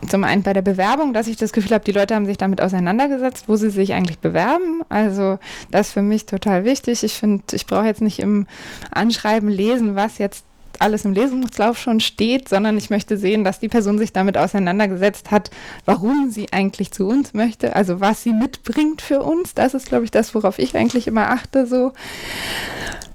zum 0.09 0.23
einen 0.23 0.45
bei 0.45 0.53
der 0.53 0.63
Bewerbung, 0.63 1.13
dass 1.13 1.27
ich 1.27 1.37
das 1.37 1.53
Gefühl 1.53 1.73
habe, 1.73 1.85
die 1.85 1.93
Leute 1.93 2.15
haben 2.15 2.25
sich 2.25 2.39
damit 2.39 2.61
auseinandergesetzt, 2.61 3.49
wo 3.49 3.57
sie 3.57 3.71
sich 3.71 3.93
eigentlich 3.93 4.21
bewerben. 4.21 4.83
Also 4.89 5.39
das 5.73 5.89
ist 5.89 5.93
für 5.93 6.03
mich 6.03 6.27
total 6.27 6.65
wichtig. 6.65 7.03
Ich 7.03 7.15
finde, 7.15 7.43
ich 7.53 7.67
brauche 7.67 7.87
jetzt 7.87 8.01
nicht 8.01 8.21
im 8.21 8.47
Anschreiben 8.93 9.49
lesen, 9.49 9.97
was 9.97 10.19
jetzt 10.19 10.45
alles 10.79 11.05
im 11.05 11.13
Lesungslauf 11.13 11.77
schon 11.79 11.99
steht, 11.99 12.49
sondern 12.49 12.79
ich 12.79 12.89
möchte 12.89 13.19
sehen, 13.19 13.43
dass 13.43 13.59
die 13.59 13.69
Person 13.69 13.99
sich 13.99 14.13
damit 14.13 14.39
auseinandergesetzt 14.39 15.33
hat, 15.33 15.51
warum 15.85 16.31
sie 16.31 16.53
eigentlich 16.53 16.93
zu 16.93 17.07
uns 17.07 17.35
möchte, 17.35 17.75
also 17.75 18.01
was 18.01 18.23
sie 18.23 18.33
mitbringt 18.33 19.03
für 19.03 19.21
uns. 19.23 19.53
Das 19.55 19.75
ist, 19.75 19.89
glaube 19.89 20.05
ich, 20.05 20.13
das, 20.13 20.35
worauf 20.35 20.59
ich 20.61 20.77
eigentlich 20.77 21.09
immer 21.09 21.31
achte, 21.31 21.67
so 21.67 21.93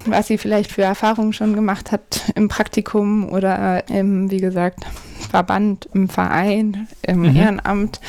was 0.04 0.28
sie 0.28 0.38
vielleicht 0.38 0.70
für 0.70 0.82
Erfahrungen 0.82 1.32
schon 1.32 1.54
gemacht 1.54 1.90
hat 1.90 2.32
im 2.34 2.48
Praktikum 2.48 3.28
oder 3.32 3.88
im, 3.88 4.30
wie 4.30 4.40
gesagt, 4.40 4.80
Verband, 5.28 5.88
im 5.92 6.08
Verein, 6.08 6.88
im 7.02 7.20
mhm. 7.20 7.36
Ehrenamt. 7.36 8.00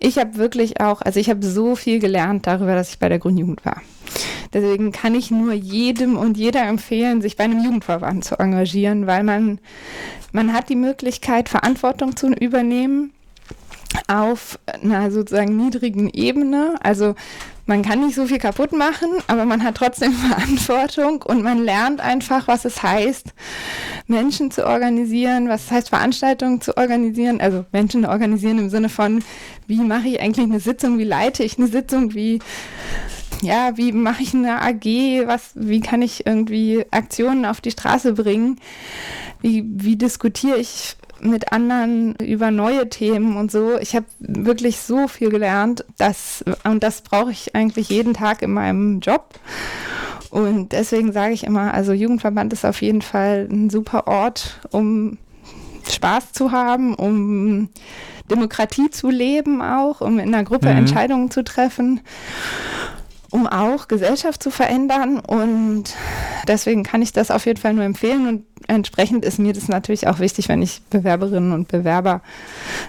Ich 0.00 0.18
habe 0.18 0.36
wirklich 0.36 0.80
auch, 0.80 1.02
also 1.02 1.18
ich 1.20 1.30
habe 1.30 1.44
so 1.44 1.76
viel 1.76 1.98
gelernt 1.98 2.46
darüber, 2.46 2.74
dass 2.74 2.90
ich 2.90 2.98
bei 2.98 3.08
der 3.08 3.18
Grundjugend 3.18 3.64
war. 3.64 3.82
Deswegen 4.52 4.92
kann 4.92 5.14
ich 5.14 5.30
nur 5.30 5.52
jedem 5.52 6.16
und 6.16 6.36
jeder 6.36 6.62
empfehlen, 6.62 7.20
sich 7.20 7.36
bei 7.36 7.44
einem 7.44 7.62
Jugendverband 7.62 8.24
zu 8.24 8.38
engagieren, 8.38 9.06
weil 9.06 9.22
man, 9.22 9.58
man 10.32 10.52
hat 10.52 10.68
die 10.68 10.76
Möglichkeit, 10.76 11.48
Verantwortung 11.48 12.16
zu 12.16 12.28
übernehmen 12.28 13.12
auf 14.08 14.58
einer 14.82 15.10
sozusagen 15.10 15.56
niedrigen 15.56 16.08
Ebene. 16.08 16.74
Also 16.82 17.14
man 17.66 17.82
kann 17.82 18.00
nicht 18.00 18.14
so 18.14 18.26
viel 18.26 18.38
kaputt 18.38 18.72
machen, 18.72 19.10
aber 19.26 19.44
man 19.44 19.62
hat 19.62 19.76
trotzdem 19.76 20.12
Verantwortung 20.14 21.22
und 21.22 21.42
man 21.42 21.62
lernt 21.64 22.00
einfach, 22.00 22.48
was 22.48 22.64
es 22.64 22.82
heißt, 22.82 23.34
Menschen 24.06 24.50
zu 24.50 24.66
organisieren, 24.66 25.48
was 25.48 25.64
es 25.64 25.70
heißt, 25.72 25.88
Veranstaltungen 25.90 26.60
zu 26.60 26.76
organisieren, 26.76 27.40
also 27.40 27.64
Menschen 27.72 28.06
organisieren 28.06 28.58
im 28.58 28.70
Sinne 28.70 28.88
von, 28.88 29.22
wie 29.66 29.80
mache 29.80 30.08
ich 30.08 30.20
eigentlich 30.20 30.46
eine 30.46 30.60
Sitzung, 30.60 30.98
wie 30.98 31.04
leite 31.04 31.42
ich 31.42 31.58
eine 31.58 31.66
Sitzung, 31.66 32.14
wie 32.14 32.38
ja, 33.42 33.76
wie 33.76 33.92
mache 33.92 34.22
ich 34.22 34.32
eine 34.32 34.62
AG, 34.62 35.26
was, 35.26 35.50
wie 35.54 35.80
kann 35.80 36.00
ich 36.00 36.24
irgendwie 36.24 36.86
Aktionen 36.90 37.44
auf 37.44 37.60
die 37.60 37.70
Straße 37.70 38.14
bringen, 38.14 38.58
wie, 39.42 39.62
wie 39.66 39.96
diskutiere 39.96 40.56
ich 40.56 40.96
mit 41.20 41.52
anderen 41.52 42.14
über 42.16 42.50
neue 42.50 42.88
Themen 42.88 43.36
und 43.36 43.50
so. 43.50 43.78
Ich 43.78 43.94
habe 43.94 44.06
wirklich 44.18 44.78
so 44.78 45.08
viel 45.08 45.30
gelernt, 45.30 45.84
dass, 45.98 46.44
und 46.64 46.82
das 46.82 47.02
brauche 47.02 47.30
ich 47.30 47.54
eigentlich 47.54 47.88
jeden 47.88 48.14
Tag 48.14 48.42
in 48.42 48.52
meinem 48.52 49.00
Job. 49.00 49.38
Und 50.30 50.72
deswegen 50.72 51.12
sage 51.12 51.32
ich 51.32 51.44
immer, 51.44 51.72
also 51.72 51.92
Jugendverband 51.92 52.52
ist 52.52 52.64
auf 52.64 52.82
jeden 52.82 53.02
Fall 53.02 53.48
ein 53.50 53.70
super 53.70 54.06
Ort, 54.06 54.60
um 54.70 55.18
Spaß 55.88 56.32
zu 56.32 56.52
haben, 56.52 56.94
um 56.94 57.68
Demokratie 58.30 58.90
zu 58.90 59.08
leben 59.08 59.62
auch, 59.62 60.00
um 60.00 60.18
in 60.18 60.34
einer 60.34 60.44
Gruppe 60.44 60.70
mhm. 60.70 60.78
Entscheidungen 60.78 61.30
zu 61.30 61.44
treffen 61.44 62.00
um 63.36 63.46
auch 63.46 63.86
Gesellschaft 63.86 64.42
zu 64.42 64.50
verändern. 64.50 65.20
Und 65.20 65.94
deswegen 66.48 66.82
kann 66.84 67.02
ich 67.02 67.12
das 67.12 67.30
auf 67.30 67.44
jeden 67.44 67.60
Fall 67.60 67.74
nur 67.74 67.84
empfehlen. 67.84 68.26
Und 68.26 68.44
entsprechend 68.66 69.26
ist 69.26 69.38
mir 69.38 69.52
das 69.52 69.68
natürlich 69.68 70.08
auch 70.08 70.20
wichtig, 70.20 70.48
wenn 70.48 70.62
ich 70.62 70.80
Bewerberinnen 70.88 71.52
und 71.52 71.68
Bewerber 71.68 72.22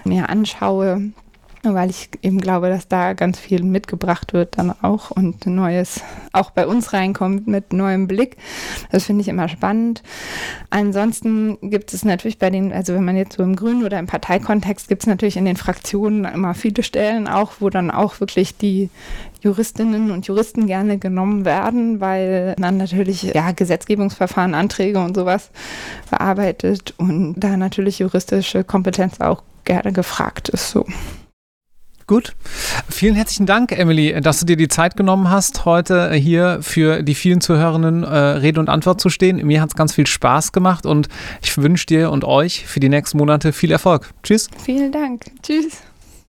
mir 0.04 0.30
anschaue, 0.30 1.12
weil 1.62 1.90
ich 1.90 2.10
eben 2.22 2.40
glaube, 2.40 2.68
dass 2.68 2.88
da 2.88 3.14
ganz 3.14 3.38
viel 3.38 3.62
mitgebracht 3.62 4.32
wird 4.32 4.58
dann 4.58 4.72
auch 4.82 5.10
und 5.10 5.46
Neues 5.46 6.02
auch 6.32 6.50
bei 6.50 6.66
uns 6.66 6.92
reinkommt 6.92 7.46
mit 7.48 7.72
neuem 7.72 8.06
Blick. 8.06 8.36
Das 8.90 9.04
finde 9.04 9.22
ich 9.22 9.28
immer 9.28 9.48
spannend. 9.48 10.02
Ansonsten 10.70 11.58
gibt 11.62 11.92
es 11.92 12.04
natürlich 12.04 12.38
bei 12.38 12.50
den, 12.50 12.72
also 12.72 12.94
wenn 12.94 13.04
man 13.04 13.16
jetzt 13.16 13.36
so 13.36 13.42
im 13.42 13.56
Grünen 13.56 13.84
oder 13.84 13.98
im 13.98 14.06
Parteikontext, 14.06 14.88
gibt 14.88 15.02
es 15.02 15.06
natürlich 15.06 15.36
in 15.36 15.44
den 15.44 15.56
Fraktionen 15.56 16.24
immer 16.24 16.54
viele 16.54 16.82
Stellen 16.82 17.26
auch, 17.26 17.52
wo 17.60 17.70
dann 17.70 17.90
auch 17.90 18.20
wirklich 18.20 18.56
die 18.56 18.90
Juristinnen 19.40 20.10
und 20.10 20.26
Juristen 20.26 20.66
gerne 20.66 20.98
genommen 20.98 21.44
werden, 21.44 22.00
weil 22.00 22.54
man 22.58 22.76
natürlich 22.76 23.22
ja, 23.22 23.52
Gesetzgebungsverfahren, 23.52 24.54
Anträge 24.54 24.98
und 24.98 25.14
sowas 25.14 25.50
bearbeitet 26.10 26.94
und 26.98 27.34
da 27.36 27.56
natürlich 27.56 28.00
juristische 28.00 28.64
Kompetenz 28.64 29.20
auch 29.20 29.42
gerne 29.64 29.92
gefragt 29.92 30.48
ist. 30.48 30.70
So. 30.70 30.84
Gut. 32.08 32.34
Vielen 32.88 33.14
herzlichen 33.14 33.44
Dank, 33.44 33.70
Emily, 33.70 34.18
dass 34.22 34.40
du 34.40 34.46
dir 34.46 34.56
die 34.56 34.68
Zeit 34.68 34.96
genommen 34.96 35.30
hast, 35.30 35.66
heute 35.66 36.14
hier 36.14 36.60
für 36.62 37.02
die 37.02 37.14
vielen 37.14 37.42
Zuhörenden 37.42 38.02
äh, 38.02 38.08
Rede 38.08 38.58
und 38.58 38.70
Antwort 38.70 38.98
zu 38.98 39.10
stehen. 39.10 39.46
Mir 39.46 39.60
hat 39.60 39.68
es 39.68 39.76
ganz 39.76 39.92
viel 39.92 40.06
Spaß 40.06 40.52
gemacht 40.52 40.86
und 40.86 41.08
ich 41.42 41.58
wünsche 41.58 41.84
dir 41.84 42.10
und 42.10 42.24
euch 42.24 42.64
für 42.66 42.80
die 42.80 42.88
nächsten 42.88 43.18
Monate 43.18 43.52
viel 43.52 43.70
Erfolg. 43.70 44.08
Tschüss. 44.22 44.48
Vielen 44.64 44.90
Dank. 44.90 45.26
Tschüss. 45.42 45.82